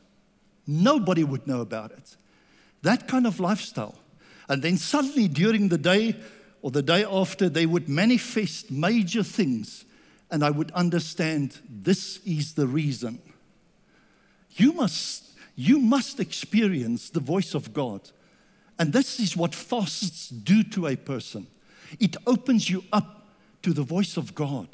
Nobody 0.65 1.23
would 1.23 1.47
know 1.47 1.61
about 1.61 1.91
it. 1.91 2.17
That 2.81 3.07
kind 3.07 3.25
of 3.25 3.39
lifestyle. 3.39 3.95
And 4.49 4.61
then 4.61 4.77
suddenly 4.77 5.27
during 5.27 5.69
the 5.69 5.77
day 5.77 6.15
or 6.61 6.71
the 6.71 6.81
day 6.81 7.05
after, 7.05 7.49
they 7.49 7.65
would 7.65 7.87
manifest 7.87 8.71
major 8.71 9.23
things, 9.23 9.85
and 10.31 10.43
I 10.43 10.49
would 10.49 10.71
understand 10.71 11.59
this 11.69 12.19
is 12.25 12.53
the 12.55 12.67
reason. 12.67 13.19
You 14.51 14.73
must 14.73 15.23
you 15.55 15.79
must 15.79 16.19
experience 16.19 17.09
the 17.09 17.19
voice 17.19 17.55
of 17.55 17.73
God. 17.73 18.01
And 18.79 18.93
this 18.93 19.19
is 19.19 19.35
what 19.35 19.55
fasts 19.55 20.29
do 20.29 20.63
to 20.63 20.87
a 20.87 20.95
person 20.95 21.47
it 21.99 22.17
opens 22.27 22.69
you 22.69 22.83
up 22.91 23.25
to 23.61 23.71
the 23.71 23.81
voice 23.81 24.17
of 24.17 24.35
God, 24.35 24.67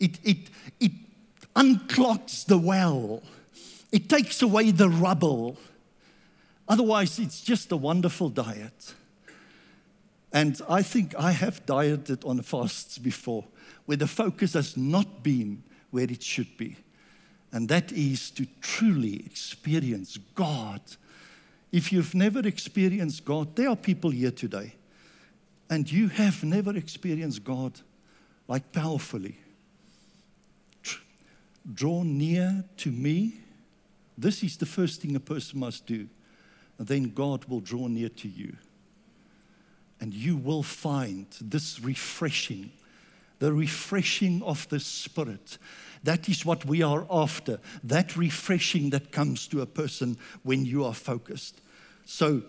it, 0.00 0.18
it, 0.24 0.50
it 0.80 0.90
unclogs 1.54 2.44
the 2.44 2.58
well, 2.58 3.22
it 3.92 4.08
takes 4.08 4.42
away 4.42 4.72
the 4.72 4.88
rubble. 4.88 5.56
Otherwise, 6.68 7.18
it's 7.20 7.40
just 7.40 7.70
a 7.70 7.76
wonderful 7.76 8.28
diet. 8.28 8.94
And 10.32 10.60
I 10.68 10.82
think 10.82 11.14
I 11.16 11.30
have 11.30 11.64
dieted 11.64 12.24
on 12.24 12.40
fasts 12.42 12.98
before 12.98 13.44
where 13.86 13.96
the 13.96 14.06
focus 14.08 14.54
has 14.54 14.76
not 14.76 15.22
been 15.22 15.62
where 15.90 16.04
it 16.10 16.22
should 16.22 16.56
be 16.56 16.76
and 17.52 17.68
that 17.68 17.92
is 17.92 18.30
to 18.30 18.46
truly 18.62 19.16
experience 19.26 20.16
God. 20.34 20.80
If 21.72 21.90
you've 21.90 22.14
never 22.14 22.46
experienced 22.46 23.24
God, 23.24 23.56
there 23.56 23.70
are 23.70 23.76
people 23.76 24.10
here 24.10 24.30
today, 24.30 24.74
and 25.70 25.90
you 25.90 26.08
have 26.08 26.44
never 26.44 26.76
experienced 26.76 27.42
God 27.42 27.80
like 28.46 28.70
powerfully. 28.72 29.38
Draw 31.72 32.02
near 32.02 32.64
to 32.78 32.90
me. 32.90 33.40
This 34.18 34.42
is 34.42 34.58
the 34.58 34.66
first 34.66 35.00
thing 35.00 35.16
a 35.16 35.20
person 35.20 35.60
must 35.60 35.86
do. 35.86 36.08
And 36.78 36.86
then 36.86 37.14
God 37.14 37.46
will 37.46 37.60
draw 37.60 37.86
near 37.86 38.08
to 38.08 38.28
you. 38.28 38.56
And 40.00 40.12
you 40.12 40.36
will 40.36 40.64
find 40.64 41.26
this 41.40 41.80
refreshing, 41.80 42.72
the 43.38 43.52
refreshing 43.52 44.42
of 44.42 44.68
the 44.68 44.80
Spirit 44.80 45.56
that 46.04 46.28
is 46.28 46.44
what 46.44 46.64
we 46.64 46.82
are 46.82 47.06
after, 47.10 47.60
that 47.84 48.16
refreshing 48.16 48.90
that 48.90 49.12
comes 49.12 49.46
to 49.48 49.60
a 49.60 49.66
person 49.66 50.16
when 50.42 50.64
you 50.64 50.84
are 50.84 50.94
focused. 50.94 51.60
So, 52.04 52.42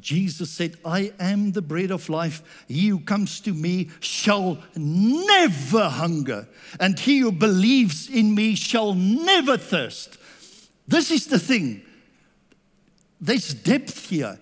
Jesus 0.00 0.50
said, 0.50 0.76
I 0.84 1.12
am 1.18 1.52
the 1.52 1.62
bread 1.62 1.90
of 1.90 2.08
life. 2.08 2.64
He 2.68 2.88
who 2.88 3.00
comes 3.00 3.40
to 3.40 3.54
me 3.54 3.90
shall 4.00 4.58
never 4.74 5.88
hunger, 5.88 6.48
and 6.78 6.98
he 6.98 7.18
who 7.18 7.32
believes 7.32 8.08
in 8.10 8.34
me 8.34 8.54
shall 8.54 8.94
never 8.94 9.56
thirst. 9.56 10.18
This 10.86 11.10
is 11.10 11.26
the 11.26 11.38
thing. 11.38 11.82
There's 13.20 13.54
depth 13.54 14.10
here. 14.10 14.38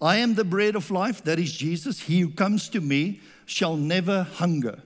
I 0.00 0.16
am 0.16 0.34
the 0.34 0.44
bread 0.44 0.76
of 0.76 0.90
life, 0.90 1.22
that 1.24 1.38
is 1.38 1.52
Jesus. 1.52 2.00
He 2.00 2.20
who 2.20 2.30
comes 2.30 2.68
to 2.70 2.80
me 2.80 3.20
shall 3.46 3.76
never 3.76 4.24
hunger. 4.24 4.82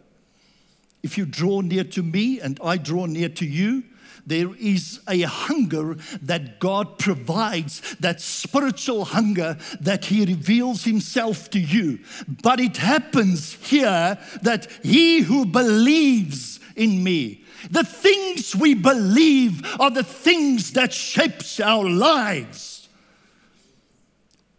If 1.02 1.16
you 1.16 1.26
draw 1.26 1.60
near 1.60 1.84
to 1.84 2.02
me 2.02 2.40
and 2.40 2.58
I 2.62 2.76
draw 2.76 3.06
near 3.06 3.28
to 3.28 3.46
you, 3.46 3.84
there 4.28 4.54
is 4.56 5.00
a 5.08 5.22
hunger 5.22 5.96
that 6.22 6.58
God 6.58 6.98
provides, 6.98 7.96
that 8.00 8.20
spiritual 8.20 9.06
hunger 9.06 9.56
that 9.80 10.06
He 10.06 10.24
reveals 10.24 10.84
Himself 10.84 11.50
to 11.50 11.58
you. 11.58 12.00
But 12.42 12.60
it 12.60 12.76
happens 12.76 13.54
here 13.54 14.18
that 14.42 14.70
He 14.82 15.20
who 15.20 15.46
believes 15.46 16.60
in 16.76 17.02
me, 17.02 17.44
the 17.70 17.84
things 17.84 18.54
we 18.54 18.74
believe 18.74 19.66
are 19.80 19.90
the 19.90 20.04
things 20.04 20.72
that 20.72 20.92
shapes 20.92 21.58
our 21.58 21.88
lives. 21.88 22.88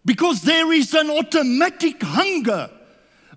Because 0.05 0.41
there 0.41 0.73
is 0.73 0.93
an 0.93 1.09
automatic 1.09 2.01
hunger 2.01 2.69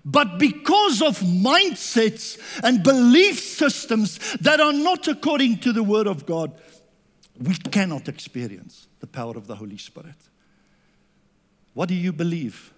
but 0.05 0.37
because 0.37 1.01
of 1.01 1.19
mindsets 1.19 2.37
and 2.61 2.83
belief 2.83 3.39
systems 3.39 4.19
that 4.37 4.59
are 4.59 4.73
not 4.73 5.07
according 5.07 5.59
to 5.59 5.71
the 5.71 5.83
Word 5.83 6.07
of 6.07 6.25
God, 6.25 6.51
we 7.39 7.55
cannot 7.55 8.09
experience 8.09 8.87
the 8.99 9.07
power 9.07 9.37
of 9.37 9.47
the 9.47 9.55
Holy 9.55 9.77
Spirit. 9.77 10.15
What 11.73 11.87
do 11.87 11.95
you 11.95 12.11
believe? 12.11 12.73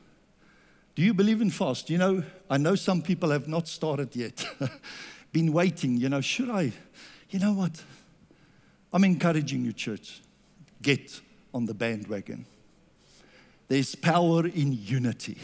Do 0.93 1.01
you 1.01 1.13
believe 1.13 1.41
in 1.41 1.49
fast? 1.49 1.89
You 1.89 1.97
know, 1.97 2.23
I 2.49 2.57
know 2.57 2.75
some 2.75 3.01
people 3.01 3.31
have 3.31 3.47
not 3.47 3.67
started 3.67 4.15
yet, 4.15 4.45
been 5.31 5.51
waiting. 5.51 5.97
You 5.97 6.09
know, 6.09 6.21
should 6.21 6.49
I? 6.49 6.71
You 7.31 7.39
know 7.39 7.53
what? 7.53 7.83
I'm 8.93 9.03
encouraging 9.03 9.65
you, 9.65 9.73
church, 9.73 10.21
get 10.81 11.19
on 11.53 11.65
the 11.65 11.73
bandwagon. 11.73 12.45
There's 13.67 13.95
power 13.95 14.45
in 14.45 14.71
unity 14.73 15.37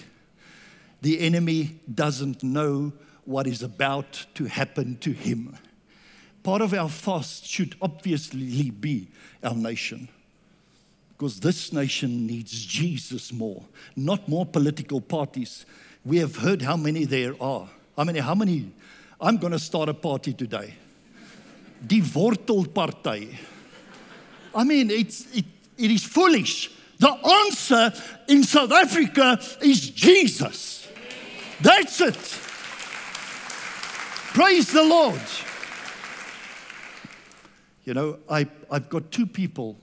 the 1.02 1.20
enemy 1.20 1.80
doesn't 1.94 2.44
know 2.44 2.94
what 3.26 3.48
is 3.48 3.64
about 3.64 4.26
to 4.36 4.46
happen 4.46 4.98
to 4.98 5.12
him. 5.12 5.58
Part 6.44 6.62
of 6.62 6.74
our 6.74 6.90
fast 6.90 7.46
should 7.46 7.76
obviously 7.82 8.72
be 8.72 9.08
our 9.44 9.56
nation. 9.56 10.08
Because 11.10 11.40
this 11.40 11.72
nation 11.72 12.26
needs 12.26 12.66
Jesus 12.66 13.32
more, 13.32 13.64
not 13.96 14.28
more 14.28 14.46
political 14.46 15.02
parties. 15.02 15.66
We 16.04 16.18
have 16.18 16.38
heard 16.38 16.64
how 16.64 16.78
many 16.78 17.06
there 17.06 17.36
are. 17.40 17.70
How 17.96 18.04
many? 18.04 18.20
How 18.20 18.34
many? 18.34 18.72
I'm 19.20 19.38
going 19.38 19.54
to 19.54 19.60
start 19.60 19.88
a 19.90 19.94
party 19.94 20.34
today. 20.34 20.74
Die 21.86 22.02
Wortelpartij. 22.02 23.38
I 24.56 24.64
mean, 24.64 24.90
it's, 24.90 25.28
it, 25.36 25.46
it 25.78 25.92
is 25.92 26.04
foolish. 26.04 26.72
The 26.98 27.12
answer 27.12 27.94
in 28.28 28.44
South 28.44 28.72
Africa 28.72 29.40
is 29.62 29.90
Jesus. 29.92 30.81
That's 31.62 32.02
it. 32.02 32.16
Praise 34.34 34.72
the 34.72 34.84
Lord. 34.84 35.22
You 37.84 37.94
know, 37.94 38.20
I, 38.30 38.48
I've 38.70 38.90
got 38.90 39.12
two 39.12 39.26
people, 39.26 39.78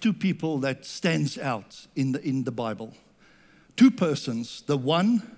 two 0.00 0.12
people 0.12 0.58
that 0.58 0.84
stands 0.84 1.36
out 1.36 1.86
in 1.96 2.12
the, 2.12 2.22
in 2.22 2.44
the 2.44 2.52
Bible. 2.52 2.94
Two 3.76 3.90
persons. 3.90 4.62
The 4.62 4.76
one 4.76 5.36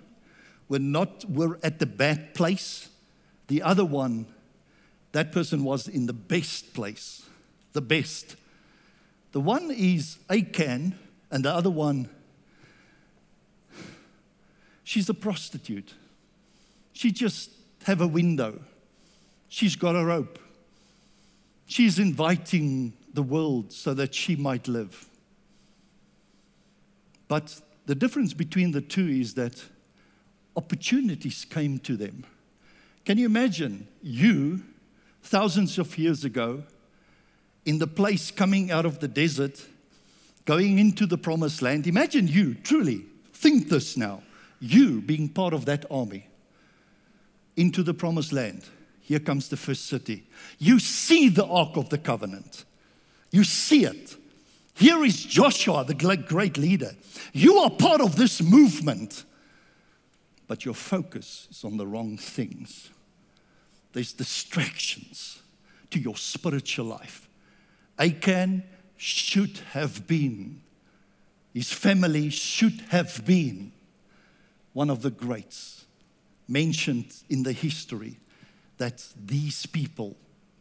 were 0.68 0.78
not 0.78 1.24
were 1.28 1.58
at 1.62 1.78
the 1.78 1.86
bad 1.86 2.34
place. 2.34 2.88
The 3.48 3.62
other 3.62 3.84
one, 3.84 4.26
that 5.12 5.32
person 5.32 5.64
was 5.64 5.88
in 5.88 6.06
the 6.06 6.12
best 6.12 6.72
place, 6.72 7.26
the 7.72 7.80
best. 7.80 8.36
The 9.32 9.40
one 9.40 9.70
is 9.70 10.18
Achan, 10.28 10.98
and 11.30 11.44
the 11.44 11.52
other 11.52 11.70
one, 11.70 12.08
she's 14.90 15.09
a 15.09 15.14
prostitute. 15.14 15.94
She 16.92 17.12
just 17.12 17.53
have 17.85 18.00
a 18.00 18.09
window. 18.09 18.61
She's 19.48 19.76
got 19.76 19.94
a 19.94 20.05
rope. 20.05 20.37
She's 21.66 22.00
inviting 22.00 22.94
the 23.14 23.22
world 23.22 23.72
so 23.72 23.94
that 23.94 24.16
she 24.16 24.35
might 24.35 24.66
live. 24.66 25.09
But 27.29 27.61
the 27.87 27.94
difference 27.94 28.35
between 28.35 28.72
the 28.72 28.81
two 28.81 29.07
is 29.07 29.35
that 29.35 29.64
opportunities 30.57 31.44
came 31.44 31.79
to 31.79 31.96
them. 31.96 32.26
Can 33.05 33.16
you 33.16 33.26
imagine 33.26 33.87
you, 34.03 34.64
thousands 35.22 35.79
of 35.79 35.96
years 35.98 36.24
ago, 36.24 36.64
in 37.64 37.79
the 37.79 37.87
place 37.87 38.33
coming 38.33 38.72
out 38.72 38.87
of 38.87 38.98
the 38.98 39.07
desert, 39.07 39.64
going 40.46 40.81
into 40.81 41.07
the 41.07 41.16
promised 41.16 41.62
land? 41.62 41.87
Imagine 41.87 42.26
you, 42.26 42.55
truly, 42.55 43.05
think 43.33 43.68
this 43.68 43.96
now. 43.96 44.24
You 44.60 45.00
being 45.00 45.28
part 45.28 45.54
of 45.54 45.64
that 45.64 45.86
army 45.90 46.26
into 47.56 47.82
the 47.82 47.94
promised 47.94 48.32
land. 48.32 48.64
Here 49.00 49.18
comes 49.18 49.48
the 49.48 49.56
first 49.56 49.86
city. 49.86 50.26
You 50.58 50.78
see 50.78 51.28
the 51.28 51.46
Ark 51.46 51.76
of 51.76 51.88
the 51.88 51.98
Covenant. 51.98 52.64
You 53.32 53.42
see 53.44 53.84
it. 53.84 54.16
Here 54.74 55.04
is 55.04 55.24
Joshua, 55.24 55.84
the 55.84 55.94
great 55.94 56.56
leader. 56.56 56.92
You 57.32 57.58
are 57.58 57.70
part 57.70 58.00
of 58.00 58.16
this 58.16 58.40
movement, 58.40 59.24
but 60.46 60.64
your 60.64 60.74
focus 60.74 61.48
is 61.50 61.64
on 61.64 61.76
the 61.76 61.86
wrong 61.86 62.16
things. 62.16 62.90
There's 63.92 64.12
distractions 64.12 65.42
to 65.90 65.98
your 65.98 66.16
spiritual 66.16 66.86
life. 66.86 67.28
Achan 67.98 68.62
should 68.96 69.58
have 69.72 70.06
been, 70.06 70.60
his 71.52 71.72
family 71.72 72.30
should 72.30 72.80
have 72.90 73.24
been 73.24 73.72
one 74.72 74.90
of 74.90 75.02
the 75.02 75.11
greats 75.11 75.87
mentioned 76.48 77.14
in 77.28 77.42
the 77.42 77.52
history 77.52 78.18
that 78.78 79.04
these 79.24 79.66
people 79.66 80.16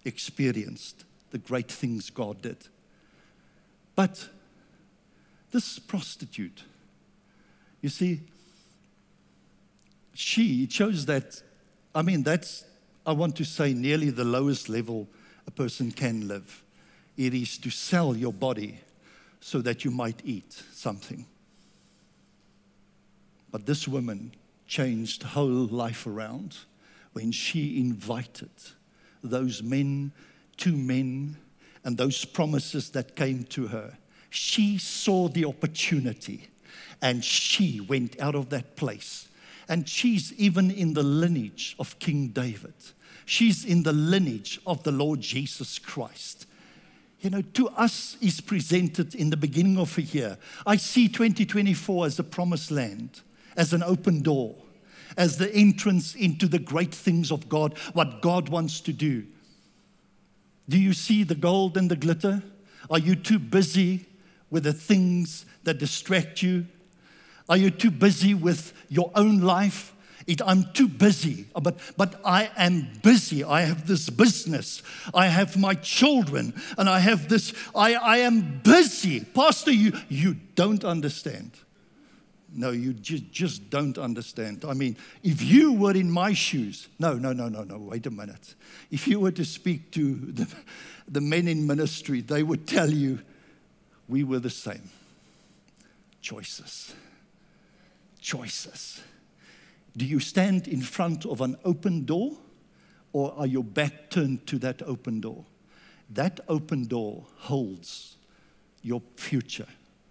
experienced 0.06 1.06
the 1.32 1.38
great 1.38 1.72
things 1.72 2.10
God 2.10 2.42
did. 2.42 2.58
But 3.96 4.30
this 5.52 5.80
prostitute, 5.80 6.64
you 7.82 7.90
see, 7.90 8.22
she 10.14 10.68
chose 10.68 11.06
that, 11.06 11.42
I 11.96 12.02
mean, 12.02 12.24
that's, 12.24 12.66
I 13.06 13.14
want 13.14 13.36
to 13.38 13.46
say, 13.46 13.74
nearly 13.74 14.10
the 14.10 14.26
lowest 14.26 14.70
level 14.70 15.08
a 15.48 15.52
person 15.52 15.92
can 15.92 16.28
live. 16.28 16.64
It 17.18 17.34
is 17.34 17.58
to 17.60 17.70
sell 17.70 18.16
your 18.16 18.34
body 18.34 18.80
so 19.40 19.62
that 19.62 19.86
you 19.86 19.92
might 19.92 20.22
eat 20.24 20.52
something. 20.74 21.26
But 23.52 23.66
this 23.66 23.88
woman 23.88 24.34
changed 24.68 25.24
whole 25.24 25.66
life 25.66 26.06
around 26.06 26.58
when 27.14 27.32
she 27.32 27.80
invited 27.80 28.52
those 29.24 29.64
men, 29.64 30.12
two 30.58 30.78
men, 30.78 31.38
and 31.84 31.98
those 31.98 32.26
promises 32.26 32.92
that 32.92 33.16
came 33.16 33.44
to 33.46 33.68
her. 33.68 33.98
She 34.30 34.78
saw 34.78 35.28
the 35.28 35.46
opportunity 35.46 36.50
and 37.02 37.24
she 37.24 37.80
went 37.80 38.20
out 38.20 38.36
of 38.36 38.50
that 38.50 38.76
place. 38.76 39.28
And 39.68 39.88
she's 39.88 40.34
even 40.34 40.72
in 40.72 40.94
the 40.94 41.04
lineage 41.04 41.76
of 41.80 41.98
King 42.00 42.30
David. 42.30 42.74
She's 43.26 43.64
in 43.66 43.84
the 43.84 43.94
lineage 43.94 44.60
of 44.66 44.84
the 44.84 44.92
Lord 44.92 45.22
Jesus 45.22 45.80
Christ. 45.80 46.48
You 47.22 47.30
know, 47.30 47.42
to 47.42 47.68
us 47.70 48.18
is 48.22 48.42
presented 48.42 49.14
in 49.14 49.30
the 49.30 49.38
beginning 49.38 49.78
of 49.78 49.98
a 49.98 50.02
year. 50.02 50.38
I 50.66 50.78
see 50.78 51.08
2024 51.08 52.06
as 52.06 52.20
a 52.20 52.24
promised 52.24 52.72
land 52.72 53.22
as 53.60 53.74
an 53.74 53.84
open 53.84 54.22
door, 54.22 54.56
as 55.18 55.38
the 55.38 55.54
entrance 55.54 56.16
into 56.16 56.48
the 56.48 56.58
great 56.58 56.96
things 56.96 57.30
of 57.30 57.50
God, 57.50 57.78
what 57.92 58.22
God 58.22 58.48
wants 58.48 58.80
to 58.82 58.94
do. 58.94 59.26
Do 60.70 60.80
you 60.80 60.94
see 60.94 61.24
the 61.24 61.36
gold 61.36 61.76
and 61.76 61.92
the 61.92 61.98
glitter? 61.98 62.42
Are 62.90 62.98
you 62.98 63.16
too 63.16 63.38
busy 63.38 64.06
with 64.50 64.64
the 64.64 64.72
things 64.72 65.46
that 65.66 65.78
distract 65.78 66.42
you? 66.42 66.68
Are 67.50 67.58
you 67.58 67.70
too 67.70 67.92
busy 67.92 68.34
with 68.34 68.72
your 68.88 69.12
own 69.14 69.42
life? 69.42 69.94
It, 70.26 70.42
I'm 70.46 70.72
too 70.72 70.88
busy, 70.88 71.48
but, 71.62 71.80
but 71.98 72.22
I 72.24 72.52
am 72.56 72.88
busy. 73.04 73.44
I 73.44 73.62
have 73.62 73.88
this 73.88 74.10
business. 74.10 74.84
I 75.14 75.28
have 75.28 75.58
my 75.58 75.74
children, 75.74 76.54
and 76.78 76.88
I 76.88 77.00
have 77.00 77.28
this. 77.28 77.54
I, 77.76 77.96
I 77.96 78.18
am 78.20 78.62
busy. 78.64 79.22
Pastor, 79.22 79.72
you, 79.72 79.92
you 80.08 80.36
don't 80.56 80.86
understand. 80.86 81.52
No, 82.52 82.72
you 82.72 82.94
just, 82.94 83.32
just 83.32 83.70
don't 83.70 83.98
understand. 83.98 84.66
I 84.66 84.74
mean, 84.74 84.98
if 85.24 85.42
you 85.42 85.74
were 85.74 85.94
in 85.94 86.10
my 86.10 86.34
shoes, 86.34 86.88
no, 86.98 87.14
no, 87.14 87.32
no, 87.32 87.48
no, 87.48 87.64
no, 87.64 87.78
wait 87.78 88.06
a 88.08 88.12
minute. 88.12 88.56
If 88.90 89.08
you 89.08 89.20
were 89.20 89.32
to 89.32 89.46
speak 89.46 89.92
to 89.92 90.16
the, 90.16 90.48
the 91.08 91.22
men 91.22 91.48
in 91.48 91.68
ministry, 91.68 92.22
they 92.22 92.42
would 92.42 92.68
tell 92.68 92.90
you 92.90 93.20
we 94.08 94.24
were 94.24 94.40
the 94.40 94.50
same. 94.50 94.90
Choices. 96.22 96.94
Choices. 98.20 99.02
Do 99.96 100.06
you 100.06 100.20
stand 100.20 100.68
in 100.68 100.82
front 100.82 101.26
of 101.26 101.42
an 101.42 101.56
open 101.64 102.06
door 102.06 102.32
or 103.14 103.34
are 103.38 103.48
your 103.48 103.64
back 103.64 104.10
turned 104.10 104.48
to 104.48 104.58
that 104.60 104.82
open 104.84 105.22
door? 105.22 105.46
That 106.10 106.40
open 106.48 106.86
door 106.86 107.26
holds 107.38 108.18
your 108.82 109.02
future 109.16 109.68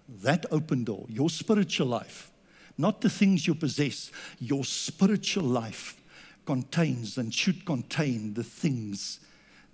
that 0.09 0.47
open 0.51 0.85
door, 0.85 1.07
your 1.09 1.31
spiritual 1.31 1.87
life, 1.87 2.31
not 2.77 3.01
the 3.01 3.11
things 3.11 3.47
you 3.47 3.55
possess, 3.55 4.11
your 4.41 4.65
spiritual 4.65 5.45
life 5.45 6.01
contains 6.47 7.19
and 7.19 7.35
should 7.35 7.67
contain 7.67 8.35
the 8.35 8.45
things 8.45 9.21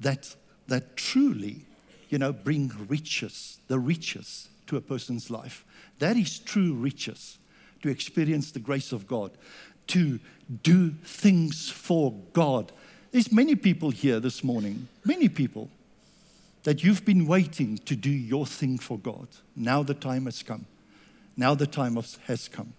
that, 0.01 0.35
that 0.67 0.97
truly, 0.97 1.65
you 2.09 2.19
know, 2.19 2.33
bring 2.33 2.73
riches, 2.89 3.59
the 3.69 3.79
riches 3.79 4.49
to 4.67 4.77
a 4.77 4.81
person's 4.81 5.31
life. 5.31 5.65
That 5.99 6.17
is 6.17 6.39
true 6.39 6.75
riches, 6.75 7.39
to 7.83 7.89
experience 7.91 8.51
the 8.51 8.59
grace 8.59 8.93
of 8.93 9.07
God, 9.07 9.31
to 9.89 10.19
do 10.63 10.91
things 11.05 11.71
for 11.71 12.13
God. 12.33 12.73
There's 13.13 13.31
many 13.31 13.55
people 13.55 13.91
here 13.91 14.19
this 14.19 14.43
morning, 14.43 14.89
many 15.05 15.29
people 15.29 15.71
that 16.65 16.83
you've 16.83 17.05
been 17.05 17.27
waiting 17.27 17.79
to 17.79 17.95
do 17.95 18.11
your 18.11 18.47
thing 18.47 18.79
for 18.79 18.99
God. 18.99 19.29
Now 19.55 19.83
the 19.83 19.95
time 19.95 20.25
has 20.25 20.43
come. 20.43 20.67
Now 21.37 21.55
the 21.55 21.67
time 21.67 21.97
has 22.27 22.49
come. 22.49 22.73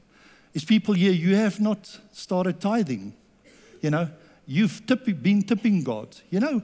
Is 0.53 0.65
people 0.65 0.93
here, 0.93 1.11
you 1.11 1.35
have 1.35 1.59
not 1.59 1.99
started 2.11 2.59
tithing. 2.59 3.13
You 3.81 3.91
know, 3.91 4.09
you've 4.47 4.85
tip, 4.85 5.05
been 5.21 5.43
tipping 5.43 5.83
God. 5.83 6.15
You 6.29 6.39
know, 6.39 6.63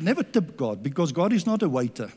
never 0.00 0.22
tip 0.22 0.56
God 0.56 0.82
because 0.82 1.12
God 1.12 1.32
is 1.32 1.46
not 1.46 1.62
a 1.62 1.68
waiter. 1.68 2.10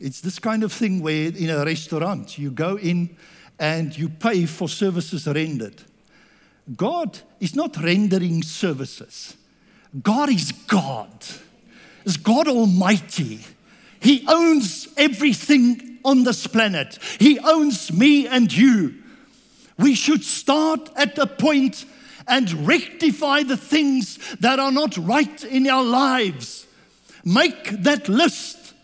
It's 0.00 0.20
this 0.20 0.38
kind 0.38 0.64
of 0.64 0.72
thing 0.72 1.00
where 1.00 1.28
in 1.28 1.50
a 1.50 1.64
restaurant 1.64 2.38
you 2.38 2.50
go 2.50 2.76
in 2.76 3.16
and 3.58 3.96
you 3.96 4.08
pay 4.08 4.46
for 4.46 4.68
services 4.68 5.26
rendered. 5.26 5.82
God 6.76 7.20
is 7.38 7.54
not 7.54 7.76
rendering 7.76 8.42
services, 8.42 9.36
God 10.02 10.30
is 10.30 10.50
God 10.50 11.12
is 12.04 12.16
God 12.16 12.48
Almighty. 12.48 13.40
He 14.02 14.24
owns 14.26 14.88
everything 14.96 15.98
on 16.04 16.24
this 16.24 16.48
planet. 16.48 16.98
He 17.20 17.38
owns 17.38 17.92
me 17.92 18.26
and 18.26 18.52
you. 18.52 18.94
We 19.78 19.94
should 19.94 20.24
start 20.24 20.90
at 20.96 21.16
a 21.18 21.26
point 21.26 21.84
and 22.26 22.66
rectify 22.66 23.44
the 23.44 23.56
things 23.56 24.18
that 24.40 24.58
are 24.58 24.72
not 24.72 24.96
right 24.96 25.44
in 25.44 25.68
our 25.68 25.84
lives. 25.84 26.66
Make 27.24 27.82
that 27.82 28.08
list. 28.08 28.74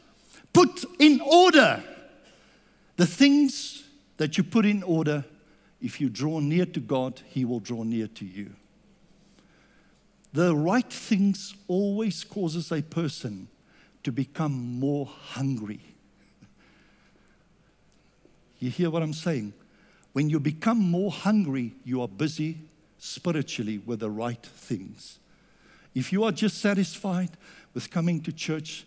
Put 0.52 0.85
in 1.00 1.20
order 1.20 1.83
the 2.96 3.07
things 3.07 3.85
that 4.18 4.38
you 4.38 4.44
put 4.44 4.64
in 4.64 4.85
order. 4.85 5.24
If 5.81 6.00
you 6.00 6.09
draw 6.11 6.38
near 6.38 6.66
to 6.66 6.81
God, 6.81 7.22
He 7.26 7.44
will 7.44 7.61
draw 7.61 7.83
near 7.83 8.07
to 8.07 8.24
you. 8.24 8.50
The 10.33 10.54
right 10.54 10.92
things 10.92 11.54
always 11.66 12.22
causes 12.22 12.70
a 12.70 12.83
person 12.83 13.48
to 14.09 14.12
become 14.12 14.81
more 14.81 15.05
hungry. 15.05 15.81
You 18.59 18.71
hear 18.71 18.88
what 18.88 19.03
I'm 19.03 19.12
saying? 19.12 19.53
When 20.14 20.31
you 20.31 20.40
become 20.40 20.79
more 20.79 21.11
hungry, 21.11 21.75
you 21.85 22.01
are 22.01 22.09
busy 22.09 22.57
spiritually 22.97 23.83
with 23.85 24.01
the 24.01 24.09
right 24.09 24.42
things. 24.42 25.18
If 25.94 26.11
you 26.11 26.25
are 26.25 26.33
just 26.33 26.57
satisfied 26.62 27.29
with 27.75 27.90
coming 27.90 28.23
to 28.23 28.33
church, 28.33 28.87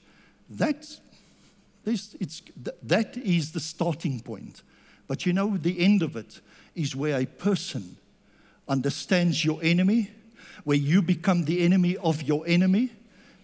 that's, 0.49 1.01
this, 1.83 2.15
it's, 2.19 2.41
that 2.81 3.15
is 3.15 3.51
the 3.51 3.59
starting 3.59 4.21
point. 4.21 4.63
But 5.07 5.27
you 5.27 5.33
know, 5.33 5.55
the 5.55 5.81
end 5.81 6.01
of 6.01 6.15
it 6.15 6.41
is 6.73 6.95
where 6.95 7.19
a 7.19 7.27
person 7.27 7.95
understands 8.67 9.45
your 9.45 9.59
enemy, 9.61 10.09
where 10.63 10.77
you 10.77 11.03
become 11.03 11.45
the 11.45 11.63
enemy 11.63 11.95
of 11.97 12.23
your 12.23 12.43
enemy. 12.47 12.89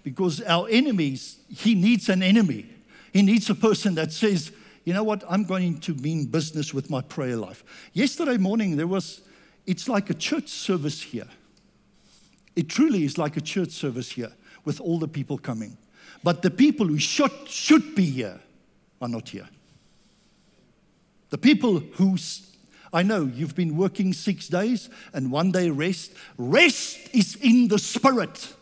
Because 0.07 0.41
our 0.43 0.69
enemies, 0.69 1.35
he 1.49 1.75
needs 1.75 2.07
an 2.07 2.23
enemy. 2.23 2.65
He 3.11 3.21
needs 3.21 3.49
a 3.49 3.55
person 3.55 3.95
that 3.95 4.13
says, 4.13 4.53
you 4.85 4.93
know 4.93 5.03
what, 5.03 5.21
I'm 5.29 5.43
going 5.43 5.81
to 5.81 5.93
mean 5.95 6.27
business 6.27 6.73
with 6.73 6.89
my 6.89 7.01
prayer 7.01 7.35
life. 7.35 7.65
Yesterday 7.91 8.37
morning, 8.37 8.77
there 8.77 8.87
was, 8.87 9.19
it's 9.65 9.89
like 9.89 10.09
a 10.09 10.13
church 10.13 10.47
service 10.47 11.01
here. 11.01 11.27
It 12.55 12.69
truly 12.69 13.03
is 13.03 13.17
like 13.17 13.35
a 13.35 13.41
church 13.41 13.71
service 13.71 14.09
here 14.11 14.31
with 14.63 14.79
all 14.79 14.97
the 14.97 15.09
people 15.09 15.37
coming. 15.37 15.77
But 16.23 16.41
the 16.41 16.51
people 16.51 16.87
who 16.87 16.99
should, 16.99 17.33
should 17.45 17.93
be 17.93 18.05
here 18.05 18.39
are 19.01 19.09
not 19.09 19.27
here. 19.27 19.49
The 21.31 21.37
people 21.37 21.79
who, 21.79 22.15
I 22.93 23.03
know 23.03 23.25
you've 23.25 23.55
been 23.55 23.75
working 23.75 24.13
six 24.13 24.47
days 24.47 24.89
and 25.13 25.33
one 25.33 25.51
day 25.51 25.69
rest. 25.69 26.13
Rest 26.37 27.13
is 27.13 27.35
in 27.41 27.67
the 27.67 27.77
spirit, 27.77 28.53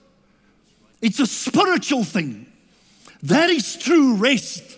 it's 1.02 1.20
a 1.20 1.28
spiritual 1.28 2.04
thing. 2.04 2.48
That 3.24 3.50
is 3.50 3.78
true 3.78 4.16
rest. 4.16 4.78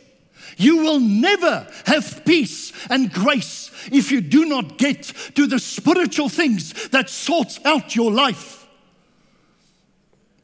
You 0.57 0.77
will 0.77 0.99
never 0.99 1.67
have 1.85 2.23
peace 2.25 2.73
and 2.89 3.11
grace 3.11 3.71
if 3.91 4.11
you 4.11 4.21
do 4.21 4.45
not 4.45 4.77
get 4.77 5.03
to 5.35 5.45
the 5.45 5.59
spiritual 5.59 6.29
things 6.29 6.89
that 6.89 7.09
sorts 7.09 7.59
out 7.63 7.95
your 7.95 8.11
life. 8.11 8.67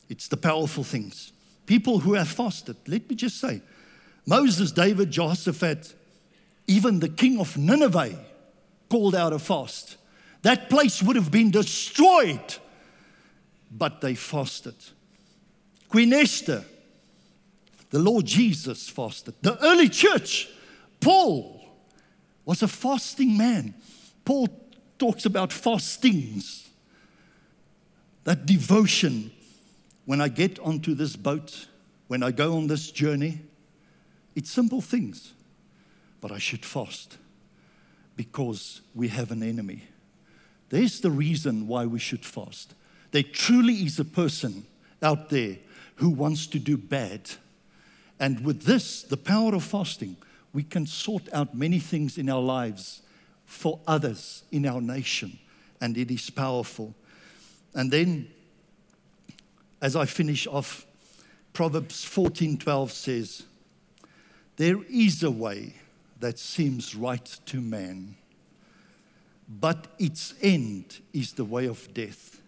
It's 0.09 0.27
the 0.27 0.37
powerful 0.37 0.83
things. 0.83 1.31
People 1.65 1.99
who 1.99 2.13
have 2.13 2.27
fasted, 2.27 2.75
let 2.87 3.09
me 3.09 3.15
just 3.15 3.39
say, 3.39 3.61
Moses, 4.25 4.71
David, 4.71 5.09
Jehoshaphat, 5.11 5.93
even 6.67 6.99
the 6.99 7.09
king 7.09 7.39
of 7.39 7.57
Nineveh 7.57 8.19
called 8.89 9.15
out 9.15 9.33
a 9.33 9.39
fast. 9.39 9.97
That 10.43 10.69
place 10.69 11.01
would 11.01 11.15
have 11.15 11.31
been 11.31 11.51
destroyed, 11.51 12.55
but 13.71 14.01
they 14.01 14.13
fasted. 14.13 14.75
Queen 15.93 16.11
Esther, 16.11 16.65
the 17.91 17.99
Lord 17.99 18.25
Jesus 18.25 18.89
fasted. 18.89 19.35
The 19.43 19.63
early 19.63 19.87
church, 19.87 20.49
Paul, 20.99 21.63
was 22.45 22.63
a 22.63 22.67
fasting 22.67 23.37
man. 23.37 23.75
Paul 24.25 24.47
talks 24.97 25.27
about 25.27 25.53
fastings, 25.53 26.67
that 28.23 28.47
devotion. 28.47 29.29
When 30.05 30.19
I 30.19 30.29
get 30.29 30.57
onto 30.61 30.95
this 30.95 31.15
boat, 31.15 31.67
when 32.07 32.23
I 32.23 32.31
go 32.31 32.57
on 32.57 32.65
this 32.65 32.89
journey, 32.89 33.41
it's 34.35 34.49
simple 34.49 34.81
things 34.81 35.33
but 36.21 36.31
I 36.31 36.39
should 36.39 36.65
fast 36.65 37.19
because 38.15 38.81
we 38.95 39.09
have 39.09 39.29
an 39.29 39.43
enemy. 39.43 39.83
There's 40.69 41.01
the 41.01 41.11
reason 41.11 41.67
why 41.67 41.85
we 41.85 41.99
should 41.99 42.25
fast. 42.25 42.73
There 43.11 43.21
truly 43.21 43.75
is 43.85 43.99
a 43.99 44.05
person 44.05 44.65
out 45.03 45.29
there 45.29 45.57
who 45.95 46.09
wants 46.09 46.47
to 46.47 46.59
do 46.59 46.77
bad. 46.77 47.29
And 48.19 48.45
with 48.45 48.63
this, 48.63 49.03
the 49.03 49.17
power 49.17 49.55
of 49.55 49.63
fasting, 49.63 50.17
we 50.53 50.63
can 50.63 50.85
sort 50.85 51.23
out 51.33 51.55
many 51.55 51.79
things 51.79 52.17
in 52.17 52.29
our 52.29 52.41
lives 52.41 53.01
for 53.45 53.79
others 53.87 54.43
in 54.51 54.65
our 54.65 54.81
nation. 54.81 55.37
And 55.81 55.97
it 55.97 56.11
is 56.11 56.29
powerful. 56.29 56.93
And 57.73 57.91
then, 57.91 58.27
as 59.81 59.95
I 59.95 60.05
finish 60.05 60.47
off, 60.47 60.85
Proverbs 61.53 62.05
14:12 62.05 62.91
says, 62.91 63.43
There 64.55 64.81
is 64.89 65.23
a 65.23 65.31
way 65.31 65.75
that 66.19 66.39
seems 66.39 66.95
right 66.95 67.25
to 67.47 67.59
man, 67.59 68.15
but 69.47 69.87
its 69.99 70.35
end 70.41 70.99
is 71.11 71.33
the 71.33 71.45
way 71.45 71.65
of 71.65 71.93
death. 71.93 72.39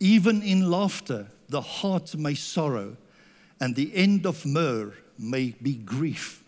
Even 0.00 0.42
in 0.42 0.70
laughter, 0.70 1.26
the 1.48 1.60
heart 1.60 2.16
may 2.16 2.34
sorrow, 2.34 2.96
and 3.60 3.76
the 3.76 3.94
end 3.94 4.24
of 4.26 4.46
myrrh 4.46 4.94
may 5.18 5.54
be 5.62 5.74
grief. 5.74 6.42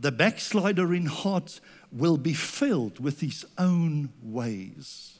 The 0.00 0.10
backslider 0.10 0.92
in 0.92 1.06
heart 1.06 1.60
will 1.92 2.16
be 2.16 2.34
filled 2.34 2.98
with 2.98 3.20
his 3.20 3.46
own 3.56 4.10
ways. 4.20 5.18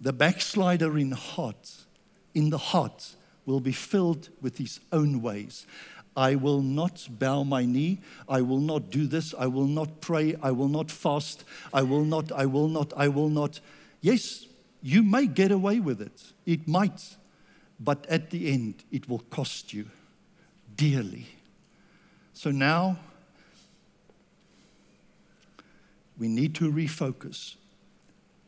The 0.00 0.12
backslider 0.12 0.96
in 0.96 1.10
heart, 1.10 1.72
in 2.32 2.50
the 2.50 2.58
heart, 2.58 3.16
will 3.44 3.60
be 3.60 3.72
filled 3.72 4.28
with 4.40 4.58
his 4.58 4.78
own 4.92 5.22
ways. 5.22 5.66
I 6.16 6.34
will 6.34 6.62
not 6.62 7.08
bow 7.10 7.42
my 7.42 7.64
knee. 7.64 7.98
I 8.28 8.40
will 8.40 8.60
not 8.60 8.90
do 8.90 9.06
this. 9.06 9.34
I 9.38 9.46
will 9.46 9.66
not 9.66 10.00
pray. 10.00 10.36
I 10.42 10.50
will 10.50 10.68
not 10.68 10.90
fast. 10.90 11.44
I 11.72 11.82
will 11.82 12.04
not, 12.04 12.30
I 12.32 12.46
will 12.46 12.68
not, 12.68 12.92
I 12.96 13.08
will 13.08 13.28
not. 13.28 13.60
Yes, 14.00 14.46
you 14.82 15.02
may 15.02 15.26
get 15.26 15.50
away 15.50 15.80
with 15.80 16.00
it. 16.00 16.32
It 16.44 16.68
might. 16.68 17.16
But 17.78 18.06
at 18.06 18.30
the 18.30 18.52
end, 18.52 18.84
it 18.90 19.08
will 19.08 19.18
cost 19.30 19.72
you 19.72 19.86
dearly. 20.76 21.26
So 22.32 22.50
now, 22.50 22.98
we 26.18 26.28
need 26.28 26.54
to 26.56 26.70
refocus. 26.70 27.56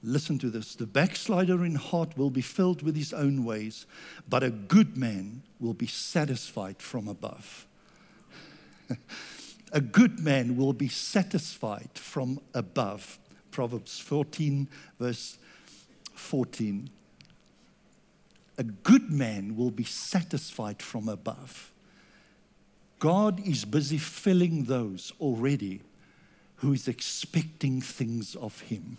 Listen 0.03 0.39
to 0.39 0.51
this. 0.51 0.75
The 0.75 0.87
backslider 0.87 1.65
in 1.65 1.75
heart 1.75 2.17
will 2.17 2.31
be 2.31 2.41
filled 2.41 2.83
with 2.83 2.97
his 2.97 3.13
own 3.13 3.45
ways, 3.45 3.87
but 4.29 4.43
a 4.43 4.51
good 4.51 4.97
man 4.97 5.43
will 5.59 5.75
be 5.75 5.87
satisfied 5.87 6.81
from 6.81 7.09
above. 7.09 7.67
a 9.73 9.81
good 9.81 10.21
man 10.21 10.57
will 10.57 10.73
be 10.73 10.89
satisfied 10.89 11.91
from 11.95 12.41
above. 12.55 13.19
Proverbs 13.51 13.99
14, 13.99 14.69
verse 15.01 15.39
14. 16.19 16.91
A 18.59 18.65
good 18.65 19.11
man 19.11 19.57
will 19.57 19.71
be 19.71 19.85
satisfied 19.85 20.83
from 20.83 21.09
above. 21.09 21.73
God 22.99 23.47
is 23.47 23.65
busy 23.65 23.99
filling 23.99 24.65
those 24.65 25.13
already 25.21 25.81
who 26.57 26.73
is 26.73 26.89
expecting 26.89 27.81
things 27.81 28.35
of 28.35 28.61
him. 28.63 28.99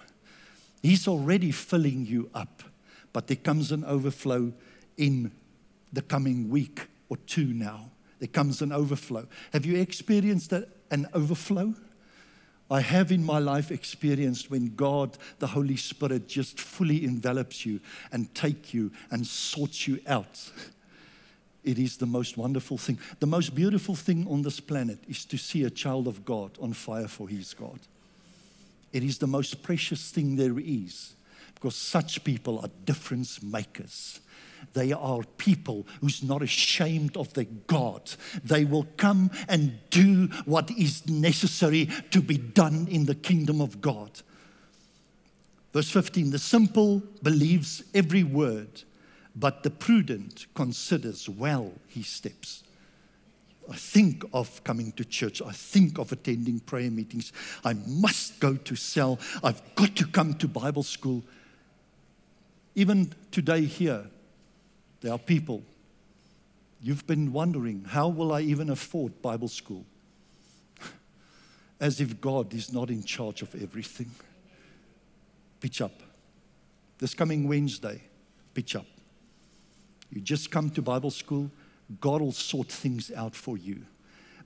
He's 0.82 1.08
already 1.08 1.52
filling 1.52 2.06
you 2.06 2.30
up, 2.34 2.64
but 3.12 3.28
there 3.28 3.36
comes 3.36 3.72
an 3.74 3.84
overflow 3.84 4.54
in 4.98 5.32
the 5.92 6.02
coming 6.02 6.50
week 6.50 6.88
or 7.10 7.18
two 7.18 7.48
now. 7.48 7.90
There 8.20 8.28
comes 8.30 8.62
an 8.62 8.72
overflow. 8.72 9.28
Have 9.52 9.66
you 9.66 9.78
experienced 9.78 10.54
an 10.54 11.08
overflow? 11.14 11.74
I 12.72 12.82
have 12.82 13.12
in 13.12 13.24
my 13.24 13.40
life 13.40 13.72
experienced 13.72 14.52
when 14.52 14.76
God, 14.76 15.18
the 15.40 15.48
Holy 15.48 15.76
Spirit, 15.76 16.28
just 16.28 16.60
fully 16.60 17.04
envelops 17.04 17.66
you 17.66 17.80
and 18.12 18.34
take 18.36 18.74
you 18.74 18.92
and 19.10 19.26
sorts 19.26 19.88
you 19.88 20.00
out. 20.06 20.52
It 21.64 21.80
is 21.80 21.98
the 21.98 22.06
most 22.06 22.38
wonderful 22.38 22.78
thing. 22.78 23.00
The 23.20 23.28
most 23.28 23.56
beautiful 23.56 23.96
thing 23.96 24.28
on 24.30 24.44
this 24.44 24.60
planet 24.60 25.00
is 25.08 25.26
to 25.26 25.38
see 25.38 25.64
a 25.64 25.70
child 25.70 26.08
of 26.08 26.24
God 26.26 26.52
on 26.62 26.74
fire 26.74 27.08
for 27.08 27.28
his 27.28 27.54
God. 27.54 27.80
It 28.94 29.04
is 29.04 29.18
the 29.18 29.28
most 29.28 29.62
precious 29.62 30.12
thing 30.12 30.36
there 30.36 30.60
is 30.60 31.14
because 31.56 31.76
such 31.76 32.24
people 32.24 32.60
are 32.60 32.70
difference 32.86 33.44
makers. 33.44 34.20
They 34.74 34.92
are 34.92 35.24
people 35.38 35.88
who's 36.02 36.24
not 36.24 36.42
ashamed 36.42 37.18
of 37.18 37.34
their 37.34 37.48
God. 37.68 38.12
They 38.44 38.66
will 38.66 38.88
come 38.98 39.32
and 39.48 39.80
do 39.90 40.28
what 40.46 40.72
is 40.72 41.08
necessary 41.08 41.90
to 42.12 42.22
be 42.22 42.38
done 42.38 42.88
in 42.90 43.06
the 43.06 43.16
kingdom 43.16 43.62
of 43.62 43.82
God. 43.82 44.22
Verse 45.74 45.90
15 45.90 46.32
The 46.32 46.40
simple 46.40 47.04
believes 47.22 47.84
every 47.94 48.24
word, 48.24 48.84
but 49.36 49.64
the 49.64 49.70
prudent 49.70 50.48
considers 50.54 51.30
well 51.30 51.74
his 51.88 52.08
steps. 52.08 52.64
I 53.70 53.76
think 53.76 54.24
of 54.34 54.64
coming 54.64 54.92
to 54.94 55.06
church. 55.06 55.42
I 55.44 55.52
think 55.52 56.00
of 56.00 56.12
attending 56.12 56.60
prayer 56.60 56.90
meetings. 56.90 57.32
I 57.64 57.74
must 57.88 58.40
go 58.40 58.56
to 58.56 58.76
cell. 58.76 59.20
I've 59.44 59.62
got 59.76 59.96
to 59.98 60.08
come 60.08 60.34
to 60.36 60.48
Bible 60.48 60.82
school. 60.82 61.24
Even 62.74 63.14
today, 63.30 63.66
here, 63.66 64.06
there 65.02 65.12
are 65.12 65.20
people. 65.20 65.64
You've 66.82 67.06
been 67.06 67.34
wondering, 67.34 67.86
how 67.88 68.08
will 68.08 68.32
I 68.32 68.42
even 68.42 68.70
afford 68.70 69.22
Bible 69.22 69.48
school? 69.48 69.86
As 71.80 72.00
if 72.00 72.20
God 72.20 72.54
is 72.54 72.72
not 72.74 72.90
in 72.90 73.04
charge 73.04 73.42
of 73.42 73.54
everything. 73.62 74.12
Pitch 75.60 75.82
up. 75.82 75.94
This 76.98 77.14
coming 77.14 77.48
Wednesday, 77.48 78.02
pitch 78.54 78.76
up. 78.76 78.86
You 80.12 80.22
just 80.22 80.52
come 80.52 80.70
to 80.72 80.82
Bible 80.82 81.12
school 81.12 81.52
God 82.00 82.22
will 82.22 82.32
sort 82.32 82.68
things 82.68 83.12
out 83.16 83.36
for 83.36 83.58
you. 83.58 83.82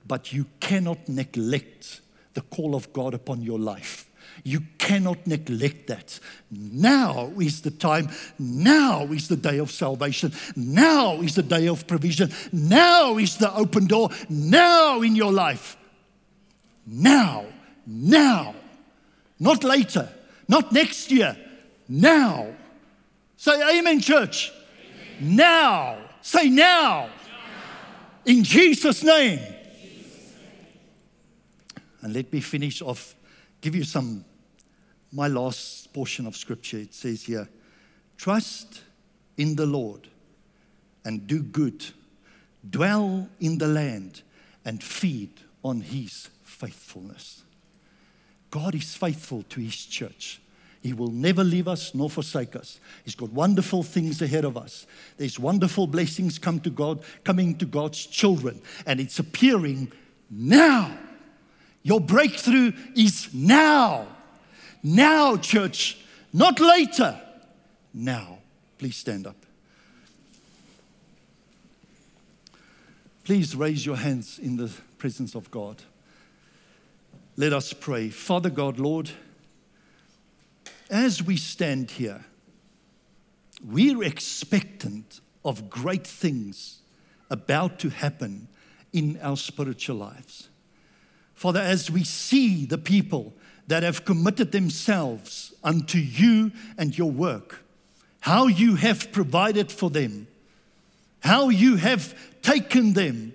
But 0.06 0.32
you 0.32 0.46
cannot 0.60 1.08
neglect 1.08 2.00
the 2.34 2.40
call 2.40 2.74
of 2.74 2.92
God 2.92 3.14
upon 3.14 3.42
your 3.42 3.58
life. 3.58 4.10
You 4.42 4.60
cannot 4.78 5.26
neglect 5.26 5.86
that. 5.86 6.18
Now 6.50 7.32
is 7.40 7.62
the 7.62 7.70
time. 7.70 8.10
Now 8.38 9.04
is 9.06 9.28
the 9.28 9.36
day 9.36 9.58
of 9.58 9.70
salvation. 9.70 10.32
Now 10.56 11.20
is 11.20 11.34
the 11.34 11.42
day 11.42 11.68
of 11.68 11.86
provision. 11.86 12.32
Now 12.52 13.18
is 13.18 13.36
the 13.36 13.54
open 13.54 13.86
door. 13.86 14.10
Now 14.28 15.02
in 15.02 15.16
your 15.16 15.32
life. 15.32 15.76
Now. 16.86 17.46
Now. 17.86 18.54
Not 19.38 19.64
later. 19.64 20.08
Not 20.48 20.72
next 20.72 21.10
year. 21.10 21.36
now. 21.88 22.54
Say 23.36 23.78
amen, 23.78 24.00
church. 24.00 24.52
Amen. 25.20 25.36
Now. 25.36 25.98
Say 26.22 26.48
now. 26.48 27.06
now. 27.06 27.10
In 28.24 28.42
Jesus' 28.42 29.02
name. 29.02 29.40
And 32.00 32.12
let 32.12 32.30
me 32.32 32.40
finish 32.40 32.82
off, 32.82 33.14
give 33.64 33.74
you 33.74 33.82
some, 33.82 34.26
my 35.10 35.26
last 35.26 35.90
portion 35.94 36.26
of 36.26 36.36
scripture. 36.36 36.76
It 36.76 36.92
says 36.92 37.22
here, 37.22 37.48
trust 38.18 38.82
in 39.38 39.56
the 39.56 39.64
Lord 39.64 40.06
and 41.02 41.26
do 41.26 41.42
good, 41.42 41.82
dwell 42.68 43.26
in 43.40 43.56
the 43.56 43.66
land 43.66 44.20
and 44.66 44.82
feed 44.82 45.40
on 45.64 45.80
his 45.80 46.28
faithfulness. 46.42 47.42
God 48.50 48.74
is 48.74 48.94
faithful 48.94 49.44
to 49.48 49.60
his 49.60 49.86
church. 49.86 50.42
He 50.82 50.92
will 50.92 51.10
never 51.10 51.42
leave 51.42 51.66
us 51.66 51.94
nor 51.94 52.10
forsake 52.10 52.54
us. 52.56 52.78
He's 53.02 53.14
got 53.14 53.32
wonderful 53.32 53.82
things 53.82 54.20
ahead 54.20 54.44
of 54.44 54.58
us. 54.58 54.86
There's 55.16 55.38
wonderful 55.38 55.86
blessings 55.86 56.38
come 56.38 56.60
to 56.60 56.70
God, 56.70 57.02
coming 57.24 57.56
to 57.56 57.64
God's 57.64 58.04
children, 58.04 58.60
and 58.84 59.00
it's 59.00 59.18
appearing 59.18 59.90
now. 60.28 60.98
Your 61.84 62.00
breakthrough 62.00 62.72
is 62.96 63.32
now. 63.32 64.08
Now, 64.82 65.36
church, 65.36 65.98
not 66.32 66.58
later. 66.58 67.20
Now. 67.92 68.38
Please 68.78 68.96
stand 68.96 69.26
up. 69.26 69.36
Please 73.22 73.54
raise 73.54 73.86
your 73.86 73.96
hands 73.96 74.38
in 74.38 74.56
the 74.56 74.70
presence 74.98 75.34
of 75.34 75.50
God. 75.50 75.82
Let 77.36 77.52
us 77.52 77.72
pray. 77.72 78.10
Father 78.10 78.50
God, 78.50 78.78
Lord, 78.78 79.10
as 80.90 81.22
we 81.22 81.36
stand 81.36 81.92
here, 81.92 82.24
we're 83.64 84.02
expectant 84.02 85.20
of 85.44 85.70
great 85.70 86.06
things 86.06 86.80
about 87.30 87.78
to 87.80 87.90
happen 87.90 88.48
in 88.92 89.18
our 89.22 89.36
spiritual 89.36 89.96
lives. 89.96 90.48
Father, 91.34 91.60
as 91.60 91.90
we 91.90 92.04
see 92.04 92.64
the 92.64 92.78
people 92.78 93.34
that 93.66 93.82
have 93.82 94.04
committed 94.04 94.52
themselves 94.52 95.54
unto 95.62 95.98
you 95.98 96.52
and 96.78 96.96
your 96.96 97.10
work, 97.10 97.64
how 98.20 98.46
you 98.46 98.76
have 98.76 99.12
provided 99.12 99.70
for 99.70 99.90
them, 99.90 100.26
how 101.20 101.48
you 101.48 101.76
have 101.76 102.14
taken 102.42 102.92
them, 102.92 103.34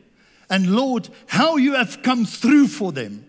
and 0.49 0.75
Lord, 0.75 1.09
how 1.27 1.57
you 1.57 1.75
have 1.75 2.01
come 2.01 2.25
through 2.25 2.67
for 2.67 2.91
them. 2.91 3.25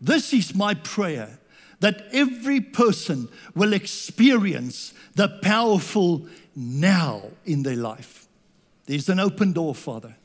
This 0.00 0.32
is 0.32 0.54
my 0.54 0.74
prayer 0.74 1.38
that 1.80 2.06
every 2.12 2.60
person 2.60 3.28
will 3.54 3.72
experience 3.72 4.92
the 5.14 5.28
powerful 5.42 6.26
now 6.54 7.22
in 7.44 7.62
their 7.62 7.76
life. 7.76 8.26
There's 8.86 9.08
an 9.08 9.20
open 9.20 9.52
door, 9.52 9.74
Father. 9.74 10.16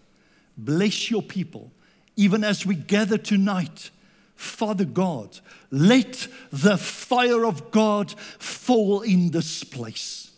Bless 0.57 1.09
your 1.09 1.21
people, 1.21 1.71
even 2.17 2.43
as 2.43 2.65
we 2.65 2.75
gather 2.75 3.17
tonight. 3.17 3.91
Father 4.35 4.85
God, 4.85 5.39
let 5.71 6.27
the 6.51 6.77
fire 6.77 7.45
of 7.45 7.71
God 7.71 8.11
fall 8.19 9.01
in 9.01 9.31
this 9.31 9.63
place. 9.63 10.31